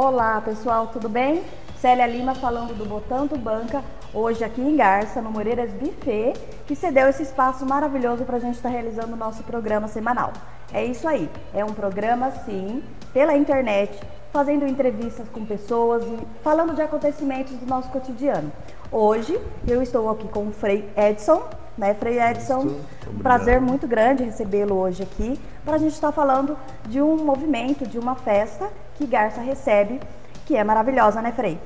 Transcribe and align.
Olá 0.00 0.40
pessoal, 0.40 0.86
tudo 0.92 1.08
bem? 1.08 1.42
Célia 1.80 2.06
Lima 2.06 2.32
falando 2.32 2.72
do 2.72 2.84
Botando 2.84 3.36
Banca, 3.36 3.82
hoje 4.14 4.44
aqui 4.44 4.60
em 4.60 4.76
Garça, 4.76 5.20
no 5.20 5.28
Moreiras 5.28 5.72
Buffet, 5.72 6.34
que 6.68 6.76
cedeu 6.76 7.08
esse 7.08 7.24
espaço 7.24 7.66
maravilhoso 7.66 8.24
para 8.24 8.36
a 8.36 8.38
gente 8.38 8.54
estar 8.54 8.68
tá 8.68 8.72
realizando 8.72 9.14
o 9.14 9.16
nosso 9.16 9.42
programa 9.42 9.88
semanal. 9.88 10.32
É 10.72 10.84
isso 10.84 11.08
aí, 11.08 11.28
é 11.52 11.64
um 11.64 11.74
programa 11.74 12.30
sim, 12.46 12.80
pela 13.12 13.36
internet, 13.36 13.98
fazendo 14.32 14.68
entrevistas 14.68 15.28
com 15.30 15.44
pessoas 15.44 16.04
e 16.04 16.16
falando 16.44 16.76
de 16.76 16.82
acontecimentos 16.82 17.56
do 17.56 17.66
nosso 17.66 17.88
cotidiano. 17.88 18.52
Hoje 18.92 19.36
eu 19.66 19.82
estou 19.82 20.08
aqui 20.10 20.28
com 20.28 20.46
o 20.46 20.52
Frei 20.52 20.88
Edson, 20.96 21.42
né, 21.76 21.92
Frei 21.94 22.20
Edson? 22.20 22.68
Um 23.12 23.18
prazer 23.18 23.60
muito 23.60 23.88
grande 23.88 24.22
recebê-lo 24.22 24.76
hoje 24.76 25.02
aqui 25.02 25.40
para 25.64 25.74
a 25.74 25.78
gente 25.78 25.94
estar 25.94 26.12
falando 26.12 26.56
de 26.86 27.02
um 27.02 27.16
movimento, 27.16 27.84
de 27.84 27.98
uma 27.98 28.14
festa 28.14 28.70
que 28.98 29.06
Garça 29.06 29.40
recebe, 29.40 30.00
que 30.44 30.56
é 30.56 30.64
maravilhosa, 30.64 31.22
né, 31.22 31.30
Frei? 31.30 31.56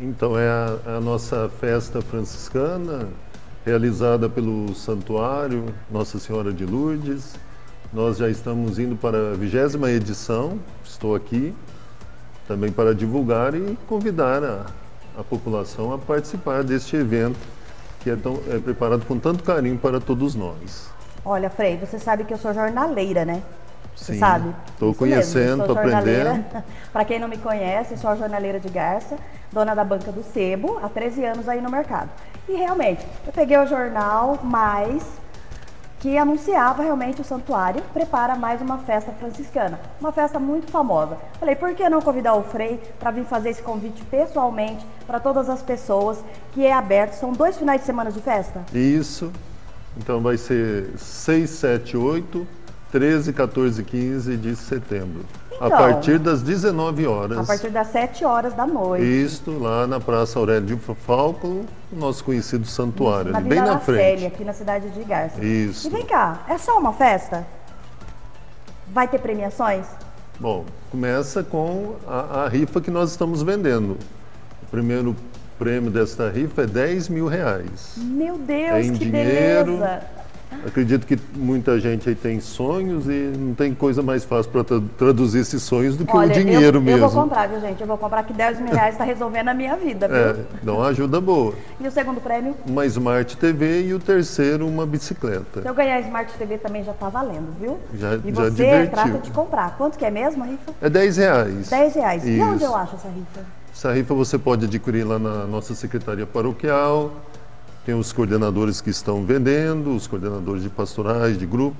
Então, 0.00 0.36
é 0.38 0.48
a, 0.48 0.96
a 0.96 1.00
nossa 1.00 1.50
festa 1.60 2.00
franciscana, 2.00 3.06
realizada 3.64 4.28
pelo 4.28 4.74
Santuário 4.74 5.66
Nossa 5.90 6.18
Senhora 6.18 6.52
de 6.52 6.64
Lourdes. 6.64 7.34
Nós 7.92 8.16
já 8.16 8.28
estamos 8.28 8.78
indo 8.78 8.96
para 8.96 9.32
a 9.32 9.34
vigésima 9.34 9.90
edição, 9.90 10.58
estou 10.82 11.14
aqui 11.14 11.54
também 12.48 12.72
para 12.72 12.94
divulgar 12.94 13.54
e 13.54 13.78
convidar 13.86 14.42
a, 14.42 14.66
a 15.18 15.22
população 15.22 15.92
a 15.92 15.98
participar 15.98 16.64
deste 16.64 16.96
evento 16.96 17.38
que 18.00 18.10
é, 18.10 18.16
tão, 18.16 18.38
é 18.50 18.58
preparado 18.58 19.06
com 19.06 19.18
tanto 19.18 19.44
carinho 19.44 19.78
para 19.78 20.00
todos 20.00 20.34
nós. 20.34 20.90
Olha, 21.24 21.48
Frei, 21.48 21.78
você 21.78 21.98
sabe 21.98 22.24
que 22.24 22.34
eu 22.34 22.38
sou 22.38 22.52
jornaleira, 22.52 23.24
né? 23.24 23.42
Sim, 23.96 24.18
sabe? 24.18 24.54
Estou 24.72 24.94
conhecendo, 24.94 25.62
estou 25.62 25.78
aprendendo. 25.78 26.44
Para 26.92 27.04
quem 27.04 27.18
não 27.18 27.28
me 27.28 27.38
conhece, 27.38 27.96
sou 27.96 28.10
a 28.10 28.16
jornaleira 28.16 28.58
de 28.58 28.68
Garça, 28.68 29.16
dona 29.52 29.74
da 29.74 29.84
banca 29.84 30.10
do 30.10 30.22
Sebo, 30.22 30.80
há 30.82 30.88
13 30.88 31.24
anos 31.24 31.48
aí 31.48 31.60
no 31.60 31.70
mercado. 31.70 32.10
E 32.48 32.56
realmente, 32.56 33.06
eu 33.26 33.32
peguei 33.32 33.56
o 33.56 33.66
jornal, 33.66 34.38
mas 34.42 35.02
que 36.04 36.18
anunciava 36.18 36.82
realmente 36.82 37.22
o 37.22 37.24
santuário 37.24 37.82
prepara 37.94 38.36
mais 38.36 38.60
uma 38.60 38.76
festa 38.76 39.10
franciscana, 39.12 39.80
uma 39.98 40.12
festa 40.12 40.38
muito 40.38 40.70
famosa. 40.70 41.16
Falei, 41.40 41.56
por 41.56 41.72
que 41.74 41.88
não 41.88 42.02
convidar 42.02 42.34
o 42.34 42.42
Frei 42.42 42.78
para 43.00 43.10
vir 43.10 43.24
fazer 43.24 43.48
esse 43.48 43.62
convite 43.62 44.02
pessoalmente 44.10 44.84
para 45.06 45.18
todas 45.18 45.48
as 45.48 45.62
pessoas, 45.62 46.22
que 46.52 46.66
é 46.66 46.74
aberto, 46.74 47.14
são 47.14 47.32
dois 47.32 47.56
finais 47.56 47.80
de 47.80 47.86
semana 47.86 48.12
de 48.12 48.20
festa? 48.20 48.62
Isso, 48.74 49.32
então 49.96 50.20
vai 50.20 50.36
ser 50.36 50.90
6, 50.98 51.48
7, 51.48 51.96
8, 51.96 52.46
13, 52.94 53.32
14 53.32 53.80
e 53.80 53.84
15 53.84 54.36
de 54.36 54.54
setembro. 54.54 55.24
Então, 55.50 55.66
a 55.66 55.70
partir 55.70 56.16
das 56.16 56.42
19 56.42 57.08
horas. 57.08 57.38
A 57.38 57.42
partir 57.42 57.68
das 57.68 57.88
7 57.88 58.24
horas 58.24 58.54
da 58.54 58.64
noite. 58.64 59.04
Isto, 59.04 59.58
lá 59.58 59.84
na 59.84 59.98
Praça 59.98 60.38
Aurélio 60.38 60.76
de 60.76 60.94
Falco, 60.94 61.64
nosso 61.90 62.22
conhecido 62.22 62.64
santuário, 62.64 63.32
Isso, 63.32 63.40
na 63.40 63.40
bem 63.40 63.60
na 63.60 63.80
frente. 63.80 64.24
aqui 64.24 64.44
na 64.44 64.52
cidade 64.52 64.90
de 64.90 65.02
Garça. 65.02 65.44
Isso. 65.44 65.88
E 65.88 65.90
vem 65.90 66.06
cá, 66.06 66.44
é 66.48 66.56
só 66.56 66.78
uma 66.78 66.92
festa? 66.92 67.44
Vai 68.86 69.08
ter 69.08 69.18
premiações? 69.18 69.86
Bom, 70.38 70.64
começa 70.88 71.42
com 71.42 71.96
a, 72.06 72.44
a 72.44 72.48
rifa 72.48 72.80
que 72.80 72.92
nós 72.92 73.10
estamos 73.10 73.42
vendendo. 73.42 73.98
O 74.62 74.66
primeiro 74.70 75.16
prêmio 75.58 75.90
desta 75.90 76.30
rifa 76.30 76.62
é 76.62 76.66
10 76.66 77.08
mil 77.08 77.26
reais. 77.26 77.94
Meu 77.96 78.38
Deus, 78.38 78.70
é 78.70 78.82
em 78.82 78.92
que 78.92 79.04
dinheiro, 79.04 79.78
beleza! 79.78 80.23
Acredito 80.66 81.06
que 81.06 81.18
muita 81.36 81.78
gente 81.78 82.08
aí 82.08 82.14
tem 82.14 82.40
sonhos 82.40 83.06
e 83.06 83.32
não 83.36 83.54
tem 83.54 83.74
coisa 83.74 84.02
mais 84.02 84.24
fácil 84.24 84.50
para 84.50 84.64
traduzir 84.96 85.40
esses 85.40 85.62
sonhos 85.62 85.96
do 85.96 86.04
que 86.04 86.16
Olha, 86.16 86.30
o 86.30 86.32
dinheiro 86.32 86.78
eu, 86.78 86.82
mesmo. 86.82 87.04
Eu 87.04 87.08
vou 87.08 87.22
comprar, 87.22 87.48
viu, 87.48 87.60
gente? 87.60 87.80
Eu 87.80 87.86
vou 87.86 87.98
comprar 87.98 88.22
que 88.22 88.32
10 88.32 88.60
mil 88.60 88.72
reais 88.72 88.94
está 88.94 89.04
resolvendo 89.04 89.48
a 89.48 89.54
minha 89.54 89.76
vida, 89.76 90.08
viu? 90.08 90.16
É, 90.16 90.36
dá 90.62 90.72
uma 90.72 90.88
ajuda 90.88 91.20
boa. 91.20 91.54
E 91.80 91.86
o 91.86 91.90
segundo 91.90 92.20
prêmio? 92.20 92.54
Uma 92.66 92.86
Smart 92.86 93.36
TV 93.36 93.86
e 93.86 93.94
o 93.94 93.98
terceiro, 93.98 94.66
uma 94.66 94.86
bicicleta. 94.86 95.62
Se 95.62 95.68
eu 95.68 95.74
ganhar 95.74 95.96
a 95.96 96.00
Smart 96.00 96.32
TV 96.34 96.58
também 96.58 96.82
já 96.84 96.92
está 96.92 97.08
valendo, 97.08 97.54
viu? 97.60 97.78
Já, 97.94 98.14
e 98.16 98.34
já 98.34 98.44
você 98.44 98.50
divertiu. 98.50 98.90
trata 98.90 99.18
de 99.18 99.30
comprar. 99.30 99.76
Quanto 99.76 99.98
que 99.98 100.04
é 100.04 100.10
mesmo 100.10 100.42
a 100.42 100.46
rifa? 100.46 100.72
É 100.80 100.88
10 100.88 101.16
reais. 101.16 101.68
10 101.68 101.94
reais. 101.94 102.24
Isso. 102.24 102.32
E 102.32 102.42
onde 102.42 102.64
eu 102.64 102.74
acho 102.74 102.96
essa 102.96 103.08
rifa? 103.08 103.40
Essa 103.72 103.92
rifa 103.92 104.14
você 104.14 104.38
pode 104.38 104.66
adquirir 104.66 105.04
lá 105.04 105.18
na 105.18 105.46
nossa 105.46 105.74
secretaria 105.74 106.24
paroquial, 106.24 107.12
tem 107.84 107.94
os 107.94 108.12
coordenadores 108.12 108.80
que 108.80 108.90
estão 108.90 109.24
vendendo, 109.24 109.94
os 109.94 110.06
coordenadores 110.06 110.62
de 110.62 110.70
pastorais, 110.70 111.38
de 111.38 111.46
grupo, 111.46 111.76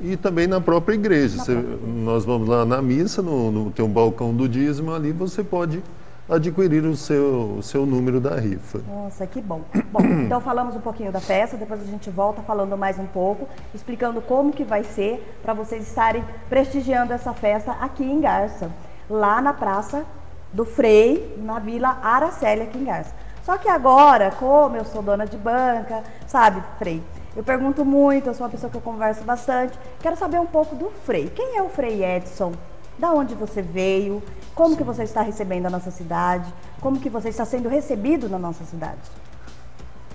e 0.00 0.16
também 0.16 0.46
na 0.46 0.60
própria 0.60 0.94
igreja. 0.94 1.36
Na 1.36 1.44
você, 1.44 1.52
própria. 1.54 1.78
Nós 1.86 2.24
vamos 2.24 2.48
lá 2.48 2.64
na 2.64 2.80
missa, 2.80 3.20
no, 3.20 3.50
no, 3.50 3.70
tem 3.70 3.84
um 3.84 3.90
balcão 3.90 4.34
do 4.34 4.48
dízimo, 4.48 4.94
ali 4.94 5.12
você 5.12 5.44
pode 5.44 5.82
adquirir 6.28 6.84
o 6.84 6.94
seu, 6.94 7.56
o 7.58 7.62
seu 7.62 7.86
número 7.86 8.20
da 8.20 8.38
rifa. 8.38 8.80
Nossa, 8.86 9.26
que 9.26 9.40
bom. 9.40 9.62
Bom, 9.90 10.00
então 10.24 10.40
falamos 10.40 10.76
um 10.76 10.80
pouquinho 10.80 11.10
da 11.10 11.20
festa, 11.20 11.56
depois 11.56 11.80
a 11.80 11.84
gente 11.84 12.10
volta 12.10 12.42
falando 12.42 12.76
mais 12.76 12.98
um 12.98 13.06
pouco, 13.06 13.48
explicando 13.74 14.20
como 14.20 14.52
que 14.52 14.62
vai 14.62 14.84
ser 14.84 15.38
para 15.42 15.54
vocês 15.54 15.86
estarem 15.86 16.22
prestigiando 16.48 17.12
essa 17.12 17.32
festa 17.32 17.72
aqui 17.72 18.04
em 18.04 18.20
Garça, 18.20 18.70
lá 19.08 19.40
na 19.40 19.54
Praça 19.54 20.04
do 20.52 20.64
Frei, 20.64 21.36
na 21.38 21.58
Vila 21.58 21.98
Aracélia, 22.02 22.64
aqui 22.64 22.78
em 22.78 22.84
Garça. 22.84 23.14
Só 23.48 23.56
que 23.56 23.66
agora, 23.66 24.30
como 24.30 24.76
eu 24.76 24.84
sou 24.84 25.00
dona 25.00 25.26
de 25.26 25.38
banca, 25.38 26.04
sabe, 26.26 26.62
Frei? 26.76 27.02
Eu 27.34 27.42
pergunto 27.42 27.82
muito, 27.82 28.26
eu 28.26 28.34
sou 28.34 28.44
uma 28.44 28.50
pessoa 28.50 28.68
que 28.68 28.76
eu 28.76 28.80
converso 28.82 29.24
bastante. 29.24 29.72
Quero 30.00 30.18
saber 30.18 30.38
um 30.38 30.44
pouco 30.44 30.76
do 30.76 30.90
Frei. 31.06 31.32
Quem 31.34 31.56
é 31.56 31.62
o 31.62 31.70
Frei 31.70 32.04
Edson? 32.04 32.52
Da 32.98 33.10
onde 33.10 33.34
você 33.34 33.62
veio? 33.62 34.22
Como 34.54 34.76
que 34.76 34.84
você 34.84 35.04
está 35.04 35.22
recebendo 35.22 35.64
a 35.64 35.70
nossa 35.70 35.90
cidade? 35.90 36.52
Como 36.82 37.00
que 37.00 37.08
você 37.08 37.30
está 37.30 37.46
sendo 37.46 37.70
recebido 37.70 38.28
na 38.28 38.38
nossa 38.38 38.64
cidade? 38.66 39.00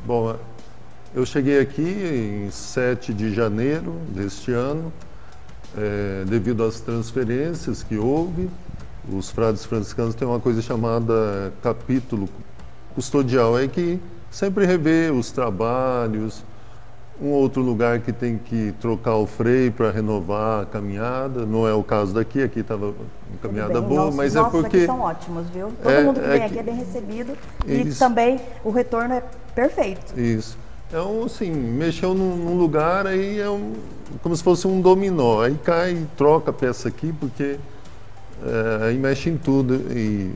Bom, 0.05 0.35
eu 1.15 1.25
cheguei 1.25 1.59
aqui 1.59 2.45
em 2.45 2.51
7 2.51 3.15
de 3.15 3.33
janeiro 3.33 3.94
deste 4.09 4.51
ano, 4.51 4.94
é, 5.75 6.23
devido 6.25 6.63
às 6.63 6.81
transferências 6.81 7.81
que 7.81 7.97
houve. 7.97 8.47
Os 9.11 9.31
frades 9.31 9.65
franciscanos 9.65 10.13
têm 10.13 10.27
uma 10.27 10.39
coisa 10.39 10.61
chamada 10.61 11.51
capítulo 11.63 12.29
custodial 12.95 13.57
é 13.57 13.67
que 13.67 13.99
sempre 14.31 14.65
revê 14.65 15.11
os 15.11 15.31
trabalhos, 15.31 16.43
um 17.21 17.29
outro 17.29 17.61
lugar 17.61 17.99
que 17.99 18.11
tem 18.11 18.37
que 18.37 18.73
trocar 18.81 19.15
o 19.15 19.27
freio 19.27 19.71
para 19.71 19.91
renovar 19.91 20.63
a 20.63 20.65
caminhada. 20.65 21.45
Não 21.45 21.67
é 21.67 21.73
o 21.73 21.83
caso 21.83 22.13
daqui, 22.13 22.41
aqui 22.41 22.59
estava 22.61 22.87
uma 22.87 22.95
caminhada 23.41 23.79
bem, 23.79 23.89
boa, 23.89 24.01
nossos, 24.05 24.15
mas 24.15 24.35
é 24.35 24.43
porque. 24.43 24.85
São 24.85 24.99
ótimos, 25.01 25.47
viu? 25.49 25.71
Todo 25.81 25.91
É- 25.91 26.03
mundo 26.03 26.19
que 26.19 26.25
é 26.25 26.29
vem 26.29 26.43
aqui 26.43 26.59
é 26.59 26.63
bem 26.63 26.75
recebido 26.75 27.33
e 27.67 27.81
Isso. 27.81 27.99
também 27.99 28.39
o 28.63 28.71
retorno 28.71 29.13
é 29.13 29.23
perfeito. 29.53 30.19
Isso. 30.19 30.57
É 30.91 30.99
um, 30.99 31.25
assim, 31.25 31.51
mexeu 31.51 32.13
num, 32.13 32.35
num 32.35 32.57
lugar, 32.57 33.07
aí 33.07 33.39
é 33.39 33.49
um, 33.49 33.73
como 34.21 34.35
se 34.35 34.43
fosse 34.43 34.67
um 34.67 34.79
dominó. 34.81 35.41
Aí 35.41 35.57
cai, 35.63 36.05
troca 36.17 36.51
a 36.51 36.53
peça 36.53 36.87
aqui, 36.87 37.11
porque 37.19 37.57
é, 38.43 38.85
aí 38.85 38.97
mexe 38.97 39.29
em 39.29 39.37
tudo. 39.37 39.75
E 39.91 40.31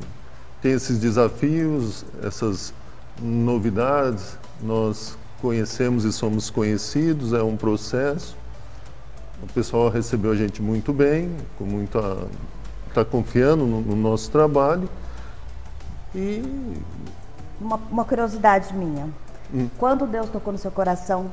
tem 0.67 0.73
esses 0.73 0.99
desafios, 0.99 2.03
essas 2.21 2.73
novidades. 3.21 4.37
Nós 4.61 5.17
conhecemos 5.41 6.03
e 6.03 6.11
somos 6.11 6.49
conhecidos, 6.49 7.31
é 7.31 7.41
um 7.41 7.55
processo. 7.55 8.35
O 9.41 9.47
pessoal 9.53 9.87
recebeu 9.89 10.31
a 10.31 10.35
gente 10.35 10.61
muito 10.61 10.91
bem, 10.91 11.31
com 11.57 11.63
muita. 11.63 12.27
está 12.89 13.05
confiando 13.05 13.65
no, 13.65 13.79
no 13.79 13.95
nosso 13.95 14.29
trabalho. 14.29 14.89
E 16.13 16.43
Uma, 17.61 17.79
uma 17.89 18.03
curiosidade 18.03 18.73
minha. 18.73 19.07
Hum. 19.53 19.69
Quando 19.77 20.05
Deus 20.05 20.29
tocou 20.29 20.51
no 20.51 20.59
seu 20.59 20.71
coração 20.71 21.31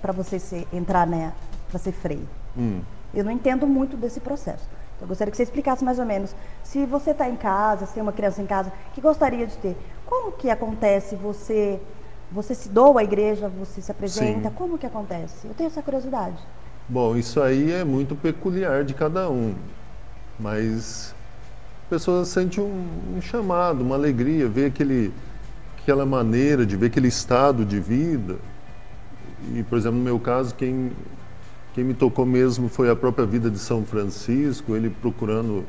para 0.00 0.12
você 0.12 0.40
ser, 0.40 0.66
entrar 0.72 1.06
né, 1.06 1.32
para 1.70 1.78
ser 1.78 1.92
freio? 1.92 2.28
hum, 2.58 2.80
Eu 3.14 3.24
não 3.24 3.30
entendo 3.30 3.64
muito 3.64 3.96
desse 3.96 4.18
processo. 4.18 4.64
Eu 5.02 5.08
gostaria 5.08 5.30
que 5.30 5.36
você 5.36 5.42
explicasse 5.42 5.84
mais 5.84 5.98
ou 5.98 6.06
menos. 6.06 6.34
Se 6.62 6.86
você 6.86 7.10
está 7.10 7.28
em 7.28 7.36
casa, 7.36 7.86
se 7.86 7.94
tem 7.94 8.02
uma 8.02 8.12
criança 8.12 8.40
em 8.40 8.46
casa 8.46 8.72
que 8.94 9.00
gostaria 9.00 9.46
de 9.46 9.56
ter, 9.58 9.76
como 10.06 10.32
que 10.32 10.48
acontece? 10.48 11.16
Você 11.16 11.80
você 12.30 12.54
se 12.54 12.68
doa 12.68 13.00
à 13.00 13.04
igreja, 13.04 13.48
você 13.48 13.82
se 13.82 13.90
apresenta? 13.92 14.48
Sim. 14.48 14.54
Como 14.54 14.78
que 14.78 14.86
acontece? 14.86 15.46
Eu 15.46 15.52
tenho 15.52 15.66
essa 15.66 15.82
curiosidade. 15.82 16.36
Bom, 16.88 17.14
isso 17.16 17.40
aí 17.42 17.72
é 17.72 17.84
muito 17.84 18.16
peculiar 18.16 18.84
de 18.84 18.94
cada 18.94 19.28
um, 19.28 19.54
mas 20.38 21.14
a 21.86 21.90
pessoa 21.90 22.24
sente 22.24 22.60
um, 22.60 22.88
um 23.16 23.20
chamado, 23.20 23.82
uma 23.82 23.96
alegria, 23.96 24.48
ver 24.48 24.66
aquele, 24.66 25.12
aquela 25.78 26.06
maneira 26.06 26.64
de 26.64 26.76
ver 26.76 26.86
aquele 26.86 27.08
estado 27.08 27.64
de 27.64 27.78
vida. 27.78 28.36
E, 29.54 29.62
por 29.64 29.76
exemplo, 29.76 29.98
no 29.98 30.04
meu 30.04 30.18
caso, 30.18 30.54
quem, 30.54 30.92
quem 31.74 31.84
me 31.84 31.94
tocou 31.94 32.26
mesmo 32.26 32.68
foi 32.68 32.90
a 32.90 32.96
própria 32.96 33.24
vida 33.24 33.50
de 33.50 33.58
São 33.58 33.82
Francisco, 33.84 34.76
ele 34.76 34.90
procurando 34.90 35.64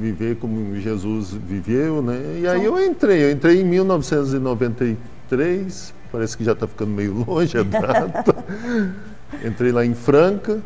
viver 0.00 0.36
como 0.36 0.76
Jesus 0.76 1.32
viveu, 1.32 2.00
né? 2.02 2.38
E 2.40 2.46
aí 2.46 2.64
eu 2.64 2.78
entrei, 2.84 3.24
eu 3.24 3.30
entrei 3.30 3.60
em 3.60 3.64
1993, 3.64 5.94
parece 6.12 6.36
que 6.36 6.44
já 6.44 6.52
está 6.52 6.68
ficando 6.68 6.92
meio 6.92 7.24
longe 7.26 7.58
a 7.58 7.64
data. 7.64 8.44
Entrei 9.44 9.72
lá 9.72 9.84
em 9.84 9.94
Franca 9.94 10.60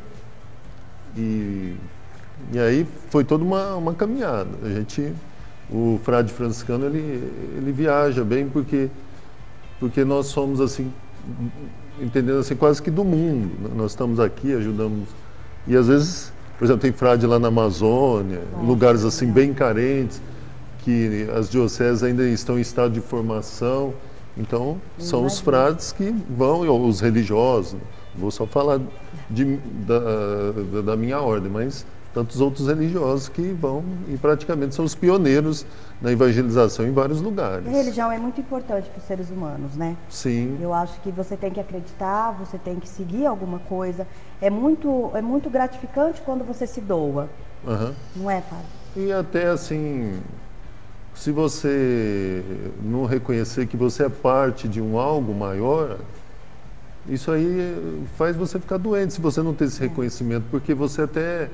e, 1.17 1.77
e 2.53 2.59
aí 2.59 2.87
foi 3.09 3.25
toda 3.25 3.43
uma, 3.45 3.77
uma 3.77 3.95
caminhada. 3.95 4.51
A 4.63 4.69
gente 4.69 5.11
o 5.71 5.99
frade 6.05 6.33
franciscano 6.33 6.87
ele, 6.87 6.99
ele 7.57 7.73
viaja 7.73 8.23
bem 8.23 8.49
porque, 8.49 8.91
porque 9.81 10.05
nós 10.05 10.27
somos 10.27 10.61
assim, 10.61 10.93
entendendo 12.01 12.39
assim, 12.39 12.57
quase 12.57 12.83
que 12.83 12.91
do 12.91 13.05
mundo. 13.05 13.51
Nós 13.75 13.93
estamos 13.93 14.21
aqui, 14.21 14.55
ajudamos. 14.55 15.09
E 15.67 15.77
às 15.77 15.89
vezes, 15.89 16.33
por 16.59 16.65
exemplo, 16.65 16.83
tem 16.83 16.93
frade 16.93 17.27
lá 17.27 17.39
na 17.39 17.49
Amazônia, 17.49 18.43
Nossa, 18.53 18.67
lugares 18.67 19.05
assim 19.05 19.31
bem 19.31 19.55
carentes, 19.55 20.21
que 20.81 21.27
as 21.35 21.49
dioceses 21.49 22.03
ainda 22.03 22.27
estão 22.29 22.59
em 22.59 22.63
estado 22.63 22.93
de 22.93 23.01
formação. 23.01 23.95
Então, 24.37 24.81
são 24.99 25.25
os 25.25 25.39
frades 25.39 25.93
que 25.93 26.15
vão, 26.37 26.89
os 26.89 27.01
religiosos, 27.01 27.77
vou 28.17 28.31
só 28.31 28.47
falar 28.47 28.81
de, 29.31 29.57
da, 29.87 30.83
da 30.83 30.97
minha 30.97 31.21
ordem, 31.21 31.51
mas 31.51 31.87
tantos 32.15 32.41
outros 32.41 32.69
religiosos 32.69 33.29
que 33.29 33.43
vão 33.43 33.85
e 34.09 34.17
praticamente 34.17 34.75
são 34.75 34.85
os 34.85 34.95
pioneiros 34.95 35.67
na 36.01 36.13
evangelização 36.13 36.87
em 36.87 36.93
vários 36.93 37.21
lugares. 37.21 37.67
A 37.67 37.71
religião 37.71 38.11
é 38.11 38.19
muito 38.19 38.41
importante 38.41 38.89
para 38.89 38.99
os 38.99 39.05
seres 39.05 39.31
humanos, 39.31 39.75
né? 39.75 39.97
Sim. 40.09 40.57
Eu 40.61 40.73
acho 40.73 41.01
que 41.01 41.11
você 41.11 41.37
tem 41.37 41.51
que 41.51 41.59
acreditar, 41.59 42.31
você 42.39 42.57
tem 42.57 42.79
que 42.79 42.89
seguir 42.89 43.27
alguma 43.27 43.59
coisa. 43.59 44.07
É 44.41 44.49
muito, 44.49 45.11
é 45.15 45.21
muito 45.21 45.51
gratificante 45.51 46.23
quando 46.25 46.45
você 46.45 46.67
se 46.67 46.81
doa. 46.81 47.29
Uhum. 47.67 47.93
Não 48.17 48.31
é, 48.31 48.41
Fábio? 48.41 48.65
E 48.97 49.13
até 49.13 49.49
assim, 49.49 50.21
se 51.15 51.33
você 51.33 52.45
não 52.81 53.07
reconhecer 53.07 53.67
que 53.67 53.77
você 53.77 54.05
é 54.05 54.09
parte 54.09 54.69
de 54.69 54.81
um 54.81 54.99
algo 54.99 55.35
maior, 55.35 55.99
isso 57.09 57.33
aí 57.33 58.07
faz 58.17 58.37
você 58.37 58.61
ficar 58.61 58.77
doente 58.77 59.15
se 59.15 59.21
você 59.21 59.43
não 59.43 59.53
ter 59.53 59.65
esse 59.65 59.83
é. 59.83 59.89
reconhecimento, 59.89 60.45
porque 60.51 60.73
você 60.75 61.03
até 61.03 61.51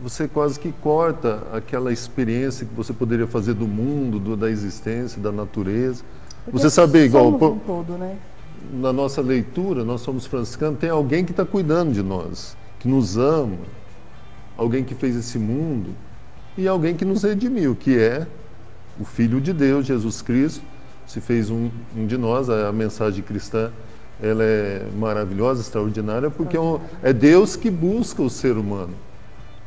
você 0.00 0.28
quase 0.28 0.58
que 0.60 0.72
corta 0.72 1.42
aquela 1.52 1.92
experiência 1.92 2.66
que 2.66 2.74
você 2.74 2.92
poderia 2.92 3.26
fazer 3.26 3.54
do 3.54 3.66
mundo, 3.66 4.18
do, 4.18 4.36
da 4.36 4.50
existência, 4.50 5.20
da 5.20 5.32
natureza. 5.32 6.04
Porque 6.44 6.58
você 6.58 6.70
saber 6.70 7.06
igual 7.06 7.32
por, 7.32 7.52
um 7.52 7.58
todo, 7.58 7.98
né? 7.98 8.16
na 8.72 8.92
nossa 8.92 9.20
leitura, 9.20 9.84
nós 9.84 10.00
somos 10.00 10.26
franciscanos, 10.26 10.78
tem 10.78 10.90
alguém 10.90 11.24
que 11.24 11.30
está 11.30 11.44
cuidando 11.44 11.92
de 11.92 12.02
nós, 12.02 12.56
que 12.78 12.88
nos 12.88 13.16
ama, 13.16 13.58
alguém 14.56 14.84
que 14.84 14.94
fez 14.94 15.16
esse 15.16 15.38
mundo 15.38 15.90
e 16.56 16.66
alguém 16.66 16.94
que 16.94 17.04
nos 17.04 17.22
redimiu, 17.22 17.74
que 17.74 17.98
é 17.98 18.26
o 18.98 19.04
Filho 19.04 19.40
de 19.40 19.52
Deus, 19.52 19.86
Jesus 19.86 20.22
Cristo, 20.22 20.64
se 21.06 21.20
fez 21.20 21.50
um, 21.50 21.70
um 21.96 22.06
de 22.06 22.18
nós. 22.18 22.50
A, 22.50 22.68
a 22.68 22.72
mensagem 22.72 23.22
cristã 23.22 23.70
ela 24.20 24.42
é 24.42 24.84
maravilhosa, 24.96 25.60
extraordinária, 25.60 26.30
porque 26.30 26.56
é, 26.56 26.60
um, 26.60 26.80
é 27.02 27.12
Deus 27.12 27.56
que 27.56 27.70
busca 27.70 28.22
o 28.22 28.28
ser 28.28 28.56
humano. 28.56 28.94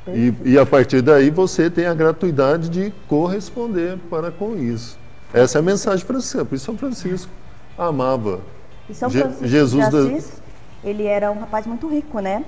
E, 0.07 0.33
e, 0.43 0.57
a 0.57 0.65
partir 0.65 1.01
daí 1.01 1.29
você 1.29 1.69
tem 1.69 1.85
a 1.85 1.93
gratuidade 1.93 2.69
de 2.69 2.91
corresponder 3.07 3.97
para 4.09 4.31
com 4.31 4.57
isso. 4.57 4.97
Essa 5.31 5.59
é 5.59 5.59
a 5.59 5.61
mensagem 5.61 6.03
franciscana. 6.05 6.45
Por 6.45 6.55
isso 6.55 6.65
São 6.65 6.77
Francisco 6.77 7.31
amava 7.77 8.41
e 8.89 8.93
São 8.95 9.09
Francisco 9.09 9.47
Jesus 9.47 9.89
de 9.89 9.97
Assis, 9.97 10.41
da... 10.83 10.89
ele 10.89 11.05
era 11.05 11.31
um 11.31 11.39
rapaz 11.39 11.67
muito 11.67 11.87
rico, 11.87 12.19
né? 12.19 12.43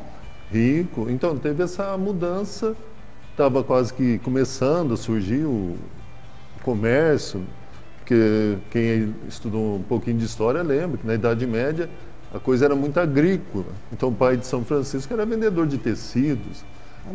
Rico. 0.52 1.08
Então 1.10 1.38
teve 1.38 1.64
essa 1.64 1.98
mudança. 1.98 2.76
Estava 3.32 3.64
quase 3.64 3.94
que 3.94 4.20
começando 4.20 4.94
a 4.94 4.98
surgir 4.98 5.44
o 5.44 5.76
comércio, 6.62 7.44
que 8.06 8.58
quem 8.70 9.16
estudou 9.28 9.78
um 9.78 9.82
pouquinho 9.82 10.18
de 10.18 10.26
história 10.26 10.62
lembra 10.62 10.98
que 10.98 11.08
na 11.08 11.16
Idade 11.16 11.48
Média 11.48 11.90
a 12.34 12.40
coisa 12.40 12.66
era 12.66 12.76
muito 12.76 13.00
agrícola. 13.00 13.66
Então 13.92 14.10
o 14.10 14.14
pai 14.14 14.38
de 14.38 14.46
São 14.46 14.64
Francisco 14.64 15.14
era 15.14 15.26
vendedor 15.26 15.66
de 15.66 15.78
tecidos, 15.78 16.64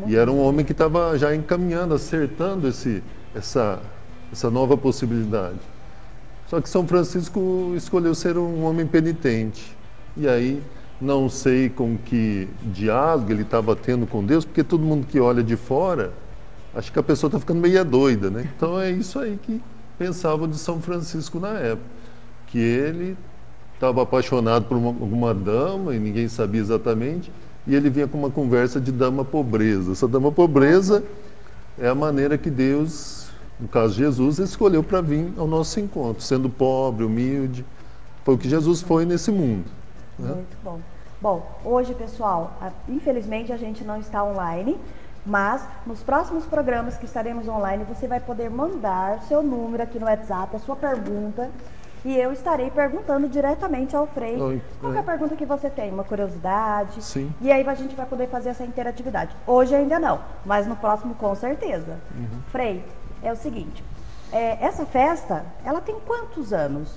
e 0.07 0.17
era 0.17 0.31
um 0.31 0.41
homem 0.41 0.65
que 0.65 0.73
estava 0.73 1.19
já 1.19 1.35
encaminhando, 1.35 1.95
acertando 1.95 2.69
esse, 2.69 3.03
essa, 3.35 3.81
essa 4.33 4.51
nova 4.51 4.77
possibilidade. 4.77 5.59
Só 6.47 6.61
que 6.61 6.69
São 6.69 6.87
Francisco 6.87 7.73
escolheu 7.77 8.15
ser 8.15 8.39
um 8.39 8.65
homem 8.65 8.87
penitente. 8.87 9.77
E 10.17 10.29
aí, 10.29 10.63
não 11.01 11.29
sei 11.29 11.69
com 11.69 11.97
que 11.97 12.49
diálogo 12.63 13.31
ele 13.31 13.43
estava 13.43 13.77
tendo 13.77 14.07
com 14.07 14.25
Deus, 14.25 14.45
porque 14.45 14.65
todo 14.65 14.83
mundo 14.83 15.07
que 15.07 15.21
olha 15.21 15.43
de 15.43 15.57
fora, 15.57 16.13
acha 16.75 16.91
que 16.91 16.99
a 16.99 17.03
pessoa 17.03 17.29
está 17.29 17.39
ficando 17.39 17.61
meio 17.61 17.85
doida, 17.85 18.31
né? 18.31 18.49
Então 18.57 18.81
é 18.81 18.91
isso 18.91 19.19
aí 19.19 19.39
que 19.43 19.61
pensavam 19.99 20.49
de 20.49 20.59
São 20.59 20.81
Francisco 20.81 21.39
na 21.39 21.53
época. 21.59 21.99
Que 22.47 22.59
ele 22.59 23.17
estava 23.75 24.03
apaixonado 24.03 24.65
por 24.65 24.77
uma, 24.77 24.89
alguma 24.89 25.35
dama 25.35 25.95
e 25.95 25.99
ninguém 25.99 26.29
sabia 26.29 26.61
exatamente 26.61 27.31
e 27.69 27.75
ele 27.75 27.91
vinha 27.91 28.09
com 28.09 28.17
uma 28.17 28.31
conversa 28.31 28.81
de 28.81 28.91
dama 28.91 29.25
pobreza. 29.25 29.93
Essa 29.93 30.09
dama 30.09 30.33
pobreza 30.33 31.05
é 31.79 31.87
a 31.87 31.95
maneira 31.95 32.39
que 32.39 32.49
Deus, 32.49 33.29
no 33.61 33.69
caso 33.69 33.93
Jesus, 33.93 34.39
escolheu 34.39 34.83
para 34.83 35.03
vir 35.03 35.31
ao 35.37 35.47
nosso 35.47 35.79
encontro, 35.79 36.23
sendo 36.23 36.49
pobre, 36.49 37.05
humilde. 37.05 37.65
Foi 38.25 38.35
o 38.35 38.39
que 38.39 38.49
Jesus 38.49 38.81
foi 38.81 39.05
nesse 39.05 39.31
mundo. 39.31 39.67
Né? 40.19 40.33
Muito 40.35 40.57
bom. 40.65 40.81
Bom, 41.21 41.61
hoje, 41.63 41.95
pessoal, 41.95 42.57
infelizmente 42.89 43.53
a 43.53 43.57
gente 43.57 43.85
não 43.85 43.99
está 44.01 44.25
online, 44.25 44.79
mas 45.27 45.63
nos 45.87 46.01
próximos 46.01 46.47
programas 46.47 46.97
que 46.97 47.05
estaremos 47.05 47.47
online, 47.49 47.85
você 47.85 48.07
vai 48.07 48.21
poder 48.21 48.49
mandar 48.49 49.21
seu 49.29 49.43
número 49.43 49.83
aqui 49.83 49.99
no 49.99 50.07
WhatsApp, 50.07 50.57
a 50.57 50.59
sua 50.59 50.77
pergunta 50.77 51.51
e 52.05 52.17
eu 52.17 52.33
estarei 52.33 52.71
perguntando 52.71 53.29
diretamente 53.29 53.95
ao 53.97 54.07
Frei 54.07 54.41
Oi, 54.41 54.63
qualquer 54.81 55.01
é. 55.01 55.03
pergunta 55.03 55.37
que 55.37 55.45
você 55.45 55.69
tem, 55.69 55.93
uma 55.93 56.05
curiosidade. 56.05 57.03
Sim. 57.03 57.33
E 57.41 57.51
aí 57.51 57.67
a 57.67 57.75
gente 57.75 57.95
vai 57.95 58.07
poder 58.07 58.29
fazer 58.29 58.51
essa 58.51 58.65
interatividade. 58.65 59.35
Hoje 59.47 59.75
ainda 59.75 59.99
não, 59.99 60.21
mas 60.45 60.67
no 60.67 60.77
próximo 60.77 61.15
com 61.15 61.35
certeza. 61.35 61.99
Uhum. 62.17 62.41
Frei, 62.51 62.85
é 63.23 63.33
o 63.33 63.37
seguinte, 63.37 63.83
é, 64.33 64.65
essa 64.65 64.85
festa, 64.85 65.45
ela 65.65 65.81
tem 65.81 65.97
quantos 66.07 66.53
anos? 66.53 66.95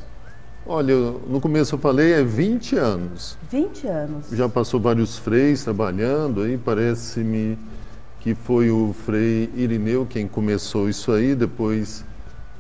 Olha, 0.65 0.95
no 0.95 1.41
começo 1.41 1.73
eu 1.73 1.79
falei, 1.79 2.13
é 2.13 2.23
20 2.23 2.75
anos. 2.75 3.37
20 3.49 3.87
anos. 3.87 4.29
Já 4.31 4.47
passou 4.47 4.79
vários 4.79 5.17
freis 5.17 5.63
trabalhando 5.63 6.41
aí, 6.41 6.57
parece-me 6.57 7.57
que 8.19 8.35
foi 8.35 8.69
o 8.69 8.93
frei 8.93 9.49
Irineu 9.55 10.05
quem 10.05 10.27
começou 10.27 10.87
isso 10.87 11.11
aí, 11.11 11.33
depois 11.33 12.05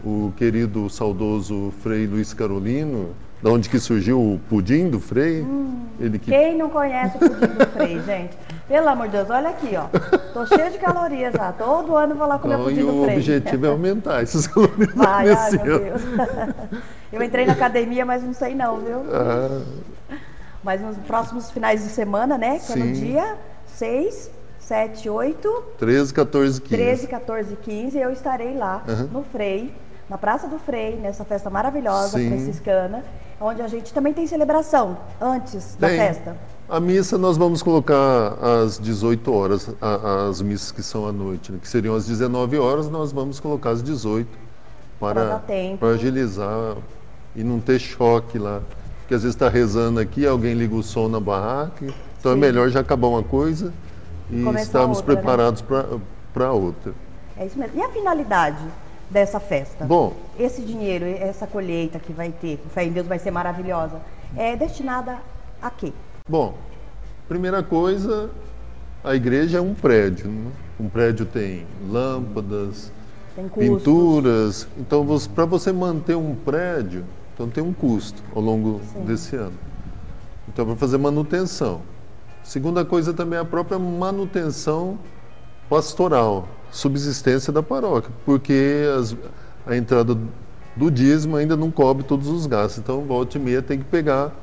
o 0.03 0.33
querido 0.35 0.89
saudoso 0.89 1.73
Frei 1.81 2.07
Luiz 2.07 2.33
Carolino, 2.33 3.15
da 3.41 3.49
onde 3.49 3.69
que 3.69 3.79
surgiu 3.79 4.19
o 4.19 4.39
pudim 4.49 4.89
do 4.89 4.99
Frei. 4.99 5.41
Hum, 5.41 5.85
ele 5.99 6.19
que... 6.19 6.29
Quem 6.29 6.57
não 6.57 6.69
conhece 6.69 7.17
o 7.17 7.19
pudim 7.19 7.53
do 7.53 7.67
Frei, 7.67 8.01
gente? 8.05 8.37
Pelo 8.67 8.87
amor 8.87 9.07
de 9.07 9.17
Deus, 9.17 9.29
olha 9.29 9.49
aqui, 9.49 9.69
ó. 9.75 9.87
Tô 10.33 10.45
cheio 10.45 10.71
de 10.71 10.77
calorias 10.77 11.33
já. 11.33 11.51
Todo 11.51 11.95
ano 11.95 12.15
vou 12.15 12.27
lá 12.27 12.37
comer 12.37 12.57
não, 12.57 12.63
pudim 12.65 12.85
do 12.85 13.03
Frei. 13.03 13.15
o 13.15 13.17
objetivo 13.17 13.65
é 13.65 13.69
aumentar 13.69 14.21
essas 14.21 14.45
calorias. 14.47 14.93
Vai, 14.93 15.29
ai, 15.29 15.51
meu 15.51 15.79
Deus. 15.79 16.01
Eu 17.11 17.21
entrei 17.21 17.45
na 17.45 17.53
academia, 17.53 18.05
mas 18.05 18.23
não 18.23 18.33
sei 18.33 18.55
não, 18.55 18.79
viu? 18.79 19.03
Ah. 19.11 19.61
Mas 20.63 20.79
nos 20.79 20.95
próximos 20.97 21.51
finais 21.51 21.83
de 21.83 21.89
semana, 21.89 22.37
né? 22.37 22.59
Que 22.59 22.73
Sim. 22.73 22.81
é 22.81 22.85
no 22.85 22.93
dia 22.93 23.37
6, 23.65 24.31
7, 24.59 25.09
8... 25.09 25.63
13, 25.77 26.13
14, 26.13 26.61
15. 26.61 26.75
13, 26.75 27.07
14, 27.07 27.55
15, 27.57 27.97
eu 27.97 28.11
estarei 28.11 28.55
lá 28.55 28.83
uhum. 28.87 29.07
no 29.11 29.23
Frei 29.23 29.73
na 30.11 30.17
Praça 30.17 30.45
do 30.45 30.59
Frei, 30.59 30.97
nessa 30.97 31.23
festa 31.23 31.49
maravilhosa 31.49 32.17
Sim. 32.17 32.27
franciscana, 32.27 33.01
onde 33.39 33.61
a 33.61 33.67
gente 33.69 33.93
também 33.93 34.13
tem 34.13 34.27
celebração 34.27 34.97
antes 35.21 35.77
da 35.79 35.87
festa. 35.87 36.35
A 36.67 36.81
missa 36.81 37.17
nós 37.17 37.37
vamos 37.37 37.63
colocar 37.63 38.33
às 38.41 38.77
18 38.77 39.33
horas, 39.33 39.69
as 40.27 40.41
missas 40.41 40.69
que 40.69 40.83
são 40.83 41.07
à 41.07 41.13
noite, 41.13 41.53
né? 41.53 41.59
que 41.61 41.67
seriam 41.67 41.95
às 41.95 42.07
19 42.07 42.59
horas, 42.59 42.89
nós 42.89 43.13
vamos 43.13 43.39
colocar 43.39 43.69
às 43.69 43.81
18 43.81 44.27
para, 44.99 45.41
para 45.79 45.87
agilizar 45.87 46.75
e 47.33 47.41
não 47.41 47.61
ter 47.61 47.79
choque 47.79 48.37
lá. 48.37 48.61
Porque 48.99 49.13
às 49.13 49.23
vezes 49.23 49.33
está 49.33 49.47
rezando 49.47 50.01
aqui, 50.01 50.27
alguém 50.27 50.53
liga 50.55 50.75
o 50.75 50.83
som 50.83 51.07
na 51.07 51.21
barraca, 51.21 51.85
então 52.19 52.33
é 52.33 52.35
Sim. 52.35 52.41
é 52.41 52.45
melhor 52.47 52.67
já 52.67 52.81
acabar 52.81 53.07
uma 53.07 53.23
coisa 53.23 53.71
e 54.29 54.43
Começar 54.43 54.61
estarmos 54.61 54.97
outra, 54.97 55.15
né? 55.15 55.21
preparados 55.21 55.61
né? 55.61 56.01
para 56.33 56.51
outra. 56.51 56.93
É 57.37 57.45
isso 57.45 57.57
mesmo. 57.57 57.79
E 57.79 57.81
a 57.81 57.87
finalidade? 57.89 58.61
Dessa 59.11 59.39
festa? 59.39 59.85
Bom, 59.85 60.13
esse 60.39 60.61
dinheiro, 60.61 61.05
essa 61.05 61.45
colheita 61.45 61.99
que 61.99 62.13
vai 62.13 62.31
ter, 62.31 62.57
fé 62.73 62.85
em 62.85 62.91
Deus 62.91 63.05
vai 63.05 63.19
ser 63.19 63.29
maravilhosa, 63.29 64.01
é 64.35 64.55
destinada 64.55 65.19
a 65.61 65.69
quê? 65.69 65.91
Bom, 66.27 66.55
primeira 67.27 67.61
coisa, 67.61 68.31
a 69.03 69.13
igreja 69.13 69.57
é 69.57 69.61
um 69.61 69.73
prédio. 69.73 70.29
Né? 70.29 70.51
Um 70.79 70.87
prédio 70.87 71.25
tem 71.25 71.67
lâmpadas, 71.89 72.91
tem 73.35 73.49
pinturas. 73.49 74.67
Então, 74.77 75.05
para 75.35 75.45
você 75.45 75.71
manter 75.73 76.15
um 76.15 76.33
prédio, 76.33 77.03
então 77.33 77.49
tem 77.49 77.63
um 77.63 77.73
custo 77.73 78.23
ao 78.33 78.41
longo 78.41 78.79
Sim. 78.93 79.03
desse 79.05 79.35
ano. 79.35 79.57
Então, 80.47 80.65
para 80.65 80.75
fazer 80.75 80.97
manutenção. 80.97 81.81
Segunda 82.43 82.83
coisa 82.83 83.13
também 83.13 83.37
é 83.37 83.41
a 83.41 83.45
própria 83.45 83.77
manutenção 83.77 84.97
pastoral 85.69 86.47
subsistência 86.71 87.51
da 87.51 87.61
paróquia, 87.61 88.11
porque 88.25 88.83
as, 88.97 89.15
a 89.65 89.75
entrada 89.75 90.17
do 90.75 90.89
dízimo 90.89 91.35
ainda 91.35 91.57
não 91.57 91.69
cobre 91.69 92.03
todos 92.03 92.27
os 92.27 92.45
gastos. 92.45 92.79
Então, 92.79 93.01
volta 93.01 93.37
e 93.37 93.41
meia 93.41 93.61
tem 93.61 93.79
que 93.79 93.85
pegar 93.85 94.33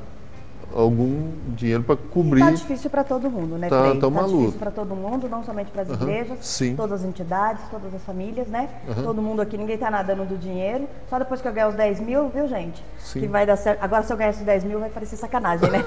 algum 0.82 1.32
dinheiro 1.48 1.82
para 1.82 1.96
cobrir. 1.96 2.40
tá 2.40 2.50
difícil 2.52 2.88
para 2.88 3.02
todo 3.02 3.28
mundo, 3.28 3.58
né, 3.58 3.68
Tá- 3.68 3.82
Frei? 3.82 3.98
tá 3.98 4.06
uma 4.06 4.22
difícil 4.24 4.58
para 4.58 4.70
todo 4.70 4.94
mundo, 4.94 5.28
não 5.28 5.42
somente 5.42 5.70
para 5.70 5.82
as 5.82 5.90
Aham, 5.90 6.02
igrejas, 6.02 6.38
sim. 6.42 6.76
todas 6.76 7.00
as 7.00 7.08
entidades, 7.08 7.62
todas 7.70 7.92
as 7.92 8.02
famílias, 8.02 8.46
né? 8.46 8.68
Todo 9.02 9.20
mundo 9.20 9.42
aqui, 9.42 9.56
ninguém 9.58 9.76
tá 9.76 9.90
nadando 9.90 10.24
do 10.24 10.36
dinheiro. 10.36 10.88
Só 11.10 11.18
depois 11.18 11.40
que 11.40 11.48
eu 11.48 11.52
ganhar 11.52 11.68
os 11.68 11.74
10 11.74 12.00
mil, 12.00 12.28
viu, 12.28 12.46
gente? 12.48 12.82
Sim. 12.98 13.20
Que 13.20 13.26
vai 13.26 13.44
dar 13.44 13.56
certo. 13.56 13.82
Agora, 13.82 14.02
se 14.02 14.12
eu 14.12 14.16
ganhar 14.16 14.30
esses 14.30 14.44
10 14.44 14.64
mil, 14.64 14.78
vai 14.78 14.88
parecer 14.88 15.16
sacanagem, 15.16 15.68
né? 15.70 15.84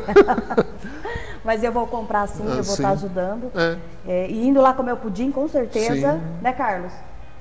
Mas 1.43 1.63
eu 1.63 1.71
vou 1.71 1.87
comprar 1.87 2.27
sim, 2.27 2.43
Ah, 2.45 2.55
eu 2.57 2.63
vou 2.63 2.73
estar 2.73 2.89
ajudando. 2.89 3.51
É. 3.55 3.77
É, 4.07 4.27
e 4.29 4.47
indo 4.47 4.61
lá 4.61 4.73
comer 4.73 4.91
o 4.93 4.97
pudim, 4.97 5.31
com 5.31 5.47
certeza, 5.47 6.13
Sim. 6.13 6.21
né, 6.41 6.51
Carlos? 6.51 6.91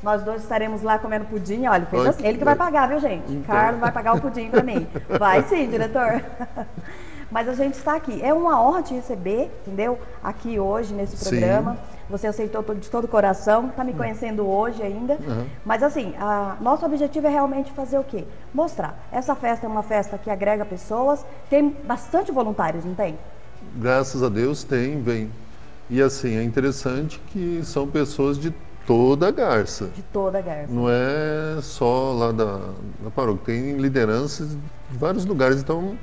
Nós 0.03 0.23
dois 0.23 0.41
estaremos 0.43 0.81
lá 0.83 0.99
comendo 0.99 1.27
pudim. 1.27 1.67
Olha, 1.67 1.87
assim. 2.09 2.27
ele 2.27 2.39
que 2.39 2.45
vai 2.45 2.57
pagar, 2.57 2.89
viu, 2.89 2.99
gente? 3.01 3.31
Então. 3.31 3.55
Carlos 3.55 3.81
vai 3.81 3.93
pagar 3.93 4.15
o 4.15 4.21
pudim 4.21 4.49
pra 4.49 4.63
mim. 4.63 4.87
Vai 5.19 5.43
sim, 5.43 5.69
diretor. 5.69 6.23
Mas 7.31 7.49
a 7.49 7.55
gente 7.55 7.75
está 7.75 7.95
aqui. 7.95 8.21
É 8.23 8.35
uma 8.35 8.61
honra 8.61 8.83
te 8.83 8.95
receber, 8.95 9.51
entendeu? 9.67 9.99
Aqui 10.23 10.59
hoje, 10.59 10.93
nesse 10.93 11.17
Sim. 11.17 11.31
programa. 11.31 11.77
Você 12.09 12.27
aceitou 12.27 12.63
de 12.75 12.91
todo 12.91 13.05
o 13.05 13.09
coração, 13.09 13.69
está 13.69 13.85
me 13.85 13.93
conhecendo 13.93 14.45
hoje 14.45 14.83
ainda. 14.83 15.15
Uhum. 15.15 15.47
Mas 15.65 15.81
assim, 15.83 16.13
a- 16.19 16.57
nosso 16.61 16.85
objetivo 16.85 17.29
é 17.29 17.31
realmente 17.31 17.71
fazer 17.73 17.99
o 17.99 18.05
quê? 18.05 18.25
Mostrar. 18.53 18.99
Essa 19.13 19.37
festa 19.37 19.65
é 19.65 19.69
uma 19.69 19.85
festa 19.85 20.19
que 20.19 20.29
agrega 20.29 20.65
pessoas, 20.65 21.25
tem 21.49 21.71
bastante 21.85 22.33
voluntários, 22.33 22.85
não 22.85 22.95
tem? 22.97 23.17
Graças 23.77 24.23
a 24.25 24.29
Deus 24.29 24.65
tem, 24.65 25.01
vem. 25.01 25.31
E 25.89 26.03
assim, 26.03 26.37
é 26.37 26.43
interessante 26.43 27.21
que 27.29 27.61
são 27.63 27.87
pessoas 27.87 28.39
de 28.39 28.53
toda 28.85 29.29
a 29.29 29.31
Garça. 29.31 29.87
De 29.95 30.03
toda 30.03 30.39
a 30.39 30.43
Garça. 30.43 30.73
Não 30.73 30.89
é 30.91 31.61
só 31.63 32.13
lá 32.13 32.33
da, 32.33 32.57
da 33.05 33.11
paróquia, 33.15 33.55
tem 33.55 33.77
lideranças 33.77 34.49
de 34.51 34.59
vários 34.99 35.25
lugares, 35.25 35.61
então 35.61 35.97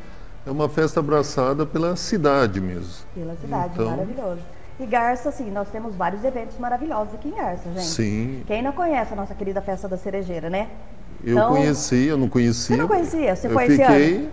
é 0.47 0.51
uma 0.51 0.69
festa 0.69 0.99
abraçada 1.01 1.65
pela 1.65 1.95
cidade 1.95 2.61
mesmo. 2.61 3.05
Pela 3.13 3.35
cidade, 3.35 3.71
Então- 3.73 3.89
maravilhoso. 3.91 4.41
E 4.79 4.85
Garça, 4.85 5.29
assim, 5.29 5.49
nós 5.51 5.67
temos 5.69 5.95
vários 5.95 6.23
eventos 6.23 6.57
maravilhosos 6.59 7.13
aqui 7.15 7.29
em 7.29 7.35
Garça, 7.35 7.63
gente. 7.73 7.83
Sim, 7.85 8.43
Quem 8.47 8.61
não 8.61 8.71
conhece 8.71 9.11
a 9.11 9.15
nossa 9.15 9.33
querida 9.33 9.59
festa 9.61 9.87
da 9.87 9.97
cerejeira, 9.97 10.49
né? 10.49 10.67
eu 11.23 11.33
Então- 11.33 11.49
conheci, 11.49 12.05
eu 12.05 12.17
não 12.17 12.29
conhecia. 12.29 12.75
Você 12.75 12.81
não 12.81 12.87
conhecia? 12.87 13.35
Você 13.35 13.47
eu 13.47 13.51
foi 13.51 13.65
esse 13.65 13.77
fiquei 13.77 14.29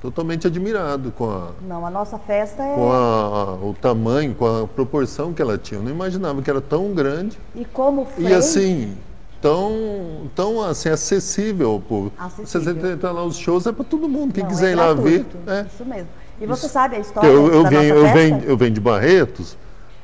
totalmente 0.00 0.46
admirado 0.46 1.12
com, 1.12 1.28
a, 1.30 1.50
Não, 1.60 1.84
a 1.86 1.90
nossa 1.90 2.18
festa 2.18 2.62
é. 2.62 2.74
com 2.74 2.90
a- 2.90 3.54
o 3.54 3.74
tamanho, 3.80 4.34
com 4.34 4.62
a 4.62 4.66
proporção 4.66 5.32
que 5.34 5.42
ela 5.42 5.58
tinha. 5.58 5.78
Eu 5.78 5.84
não 5.84 5.90
imaginava 5.90 6.40
que 6.40 6.48
era 6.48 6.60
tão 6.60 6.92
grande 6.94 7.38
E 7.54 7.64
como 7.66 8.06
Frei, 8.06 8.28
e 8.28 8.34
assim 8.34 8.96
tão, 9.46 10.30
tão 10.34 10.62
assim, 10.62 10.88
acessível 10.88 11.70
ao 11.70 11.80
povo. 11.80 12.12
Acessível. 12.18 12.74
Você 12.74 12.92
entrar 12.92 13.12
lá 13.12 13.24
os 13.24 13.36
shows 13.36 13.66
é 13.66 13.72
para 13.72 13.84
todo 13.84 14.08
mundo. 14.08 14.34
Quem 14.34 14.42
não, 14.42 14.50
quiser 14.50 14.70
é 14.70 14.72
ir 14.72 14.74
lá 14.74 14.92
ver. 14.92 15.24
é. 15.46 15.66
Isso 15.72 15.84
mesmo. 15.84 16.08
E 16.40 16.46
você 16.46 16.68
sabe 16.68 16.96
a 16.96 16.98
história 16.98 17.28
Eu, 17.28 17.52
eu, 17.52 17.62
da 17.62 17.70
venho, 17.70 17.94
eu, 17.94 18.12
venho, 18.12 18.42
eu 18.44 18.56
venho 18.56 18.70
de 18.72 18.80
Barretos, 18.80 19.56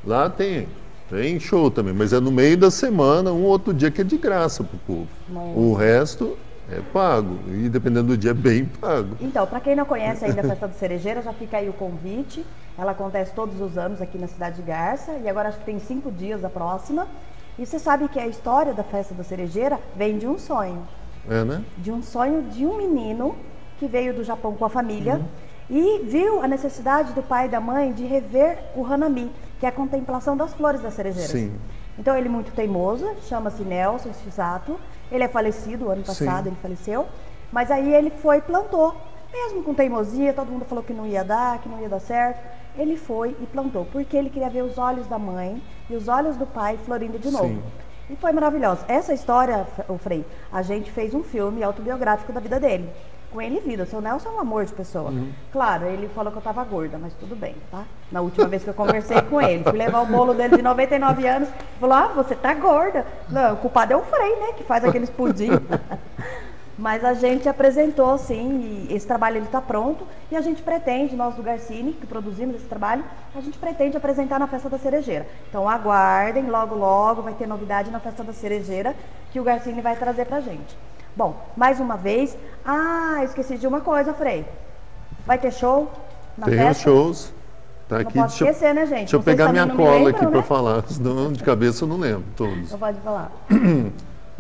lá 0.03 0.31
tem, 0.31 0.67
tem 1.11 1.39
show 1.39 1.71
também, 1.71 1.93
mas 1.93 2.13
é 2.13 2.21
no 2.21 2.31
meio 2.31 2.57
da 2.57 2.71
semana, 2.71 3.33
um 3.33 3.43
outro 3.43 3.75
dia 3.75 3.91
que 3.91 4.01
é 4.01 4.05
de 4.05 4.17
graça 4.17 4.65
para 4.65 4.77
o 4.77 4.79
povo. 4.79 5.09
Nossa. 5.29 5.59
O 5.59 5.75
resto 5.75 6.39
é 6.71 6.81
pago, 6.91 7.39
e 7.49 7.69
dependendo 7.69 8.09
do 8.09 8.17
dia 8.17 8.31
é 8.31 8.35
bem 8.35 8.65
pago. 8.65 9.17
Então, 9.21 9.47
para 9.47 9.61
quem 9.61 9.77
não 9.77 9.85
conhece 9.85 10.25
ainda 10.25 10.41
a 10.41 10.45
Festa 10.45 10.69
do 10.69 10.75
Cerejeira, 10.75 11.21
já 11.21 11.35
fica 11.35 11.59
aí 11.59 11.69
o 11.69 11.75
convite. 11.75 12.47
Ela 12.79 12.93
acontece 12.93 13.35
todos 13.35 13.61
os 13.61 13.77
anos 13.77 14.01
aqui 14.01 14.17
na 14.17 14.27
cidade 14.27 14.57
de 14.57 14.63
Garça 14.63 15.13
e 15.23 15.29
agora 15.29 15.51
acho 15.51 15.59
que 15.59 15.67
tem 15.67 15.79
cinco 15.79 16.11
dias 16.11 16.43
a 16.43 16.49
próxima. 16.49 17.07
E 17.59 17.67
você 17.67 17.79
sabe 17.79 18.09
que 18.09 18.19
a 18.19 18.27
história 18.27 18.73
da 18.73 18.83
Festa 18.83 19.15
da 19.15 19.23
Cerejeira 19.23 19.79
vem 19.95 20.19
de 20.19 20.27
um 20.27 20.39
sonho. 20.39 20.83
É, 21.29 21.45
né? 21.45 21.63
De 21.79 21.93
um 21.93 22.03
sonho 22.03 22.43
de 22.43 22.67
um 22.67 22.77
menino 22.77 23.37
que 23.79 23.87
veio 23.87 24.15
do 24.15 24.25
Japão 24.25 24.55
com 24.55 24.65
a 24.65 24.69
família 24.71 25.17
Uhum. 25.17 25.25
e 25.71 25.99
viu 26.05 26.43
a 26.43 26.49
necessidade 26.49 27.13
do 27.13 27.23
pai 27.23 27.47
e 27.47 27.49
da 27.49 27.61
mãe 27.61 27.93
de 27.93 28.05
rever 28.05 28.59
o 28.75 28.85
Hanami, 28.85 29.31
que 29.61 29.67
é 29.67 29.69
a 29.69 29.73
contemplação 29.73 30.37
das 30.37 30.53
flores 30.55 30.81
das 30.81 30.95
cerejeiras. 30.95 31.31
Sim. 31.31 31.55
Então 31.99 32.17
ele 32.17 32.29
muito 32.29 32.53
teimoso, 32.53 33.07
chama-se 33.29 33.63
Nelson 33.63 34.13
Shisato. 34.25 34.79
Ele 35.11 35.25
é 35.25 35.29
falecido, 35.29 35.91
ano 35.91 36.05
Sim. 36.07 36.25
passado 36.27 36.47
ele 36.49 36.57
faleceu. 36.63 37.07
Mas 37.53 37.71
aí 37.71 37.93
ele 37.95 38.11
foi 38.11 38.39
e 38.39 38.41
plantou. 38.41 38.97
Mesmo 39.33 39.63
com 39.63 39.73
teimosia, 39.73 40.33
todo 40.33 40.53
mundo 40.53 40.65
falou 40.67 40.85
que 40.85 40.93
não 40.93 41.07
ia 41.07 41.25
dar, 41.25 41.59
que 41.59 41.69
não 41.69 41.81
ia 41.81 41.89
dar 41.89 42.01
certo. 42.01 42.41
Ele 42.77 42.97
foi 42.97 43.37
e 43.41 43.47
plantou, 43.47 43.87
porque 43.91 44.17
ele 44.17 44.31
queria 44.31 44.51
ver 44.51 44.63
os 44.63 44.79
olhos 44.79 45.07
da 45.07 45.19
mãe 45.19 45.63
e 45.89 45.97
os 45.97 46.09
olhos 46.09 46.37
do 46.37 46.47
pai 46.47 46.79
florindo 46.85 47.19
de 47.19 47.31
novo. 47.31 47.49
Sim. 47.49 47.63
E 48.11 48.17
foi 48.17 48.33
maravilhoso. 48.33 48.85
Essa 48.89 49.15
história, 49.15 49.67
o 49.89 49.97
Frei, 49.97 50.25
a 50.53 50.61
gente 50.61 50.91
fez 50.91 51.15
um 51.15 51.23
filme 51.23 51.63
autobiográfico 51.63 52.33
da 52.33 52.41
vida 52.41 52.61
dele. 52.61 52.91
Com 53.33 53.41
ele 53.41 53.61
vida. 53.61 53.85
O 53.85 53.87
seu 53.87 54.03
Nelson 54.03 54.29
é 54.29 54.33
um 54.33 54.41
amor 54.41 54.67
de 54.67 54.75
pessoa. 54.75 55.11
Uhum. 55.11 55.33
Claro, 55.51 55.87
ele 55.87 56.07
falou 56.09 56.31
que 56.31 56.37
eu 56.37 56.43
tava 56.43 56.63
gorda, 56.65 56.99
mas 57.01 57.15
tudo 57.15 57.35
bem, 57.35 57.55
tá? 57.71 57.85
Na 58.11 58.21
última 58.21 58.47
vez 58.47 58.63
que 58.63 58.69
eu 58.69 58.75
conversei 58.75 59.23
com 59.23 59.41
ele, 59.41 59.65
fui 59.65 59.73
levar 59.73 60.03
o 60.03 60.07
bolo 60.07 60.35
dele 60.35 60.59
de 60.59 60.63
99 60.63 61.27
anos, 61.27 61.49
falou: 61.81 61.97
Ah, 61.97 62.09
você 62.09 62.35
tá 62.35 62.53
gorda. 62.53 63.07
Não, 63.31 63.55
o 63.55 63.57
culpado 63.57 63.95
é 63.95 63.97
o 63.97 64.03
Frei, 64.03 64.37
né? 64.37 64.53
Que 64.59 64.65
faz 64.65 64.85
aqueles 64.85 65.09
pudim. 65.09 65.49
Mas 66.79 67.05
a 67.05 67.13
gente 67.13 67.49
apresentou, 67.49 68.17
sim, 68.17 68.87
e 68.89 68.95
esse 68.95 69.07
trabalho 69.07 69.37
ele 69.37 69.45
está 69.45 69.61
pronto 69.61 70.07
e 70.31 70.37
a 70.37 70.41
gente 70.41 70.63
pretende, 70.63 71.15
nós 71.15 71.35
do 71.35 71.43
Garcini, 71.43 71.93
que 71.93 72.07
produzimos 72.07 72.57
esse 72.57 72.65
trabalho, 72.65 73.05
a 73.35 73.41
gente 73.41 73.59
pretende 73.59 73.97
apresentar 73.97 74.39
na 74.39 74.47
Festa 74.47 74.71
da 74.71 74.79
Cerejeira. 74.79 75.27
Então 75.49 75.69
aguardem, 75.69 76.49
logo 76.49 76.75
logo 76.75 77.21
vai 77.23 77.35
ter 77.35 77.47
novidade 77.47 77.91
na 77.91 78.01
Festa 78.01 78.25
da 78.25 78.33
Cerejeira 78.33 78.95
que 79.31 79.39
o 79.39 79.45
Garcini 79.45 79.83
vai 79.83 79.97
trazer 79.97 80.25
pra 80.27 80.41
gente. 80.41 80.77
Bom, 81.15 81.37
mais 81.55 81.79
uma 81.79 81.97
vez, 81.97 82.37
ah, 82.65 83.21
esqueci 83.23 83.59
de 83.59 83.67
uma 83.67 83.83
coisa, 83.83 84.15
Frei. 84.15 84.47
Vai 85.27 85.39
ter 85.39 85.53
show 85.53 85.91
na 86.39 86.47
tem 86.47 86.57
festa? 86.57 86.85
shows. 86.85 87.35
Tá 87.87 87.97
Não 87.97 88.03
aqui, 88.03 88.15
pode 88.19 88.29
deixa, 88.29 88.45
esquecer, 88.51 88.75
né, 88.75 88.87
gente? 88.87 88.99
deixa 89.01 89.17
eu 89.17 89.23
pegar 89.23 89.51
minha 89.53 89.67
não 89.67 89.77
cola 89.77 89.93
lembram, 89.97 90.09
aqui 90.15 90.27
para 90.27 90.41
né? 90.41 90.43
falar, 90.43 90.85
senão 90.89 91.31
de 91.31 91.45
cabeça 91.45 91.85
eu 91.85 91.89
não 91.89 91.99
lembro 91.99 92.25
todos. 92.35 92.71
Não 92.71 92.79
pode 92.79 92.99
falar. 93.01 93.31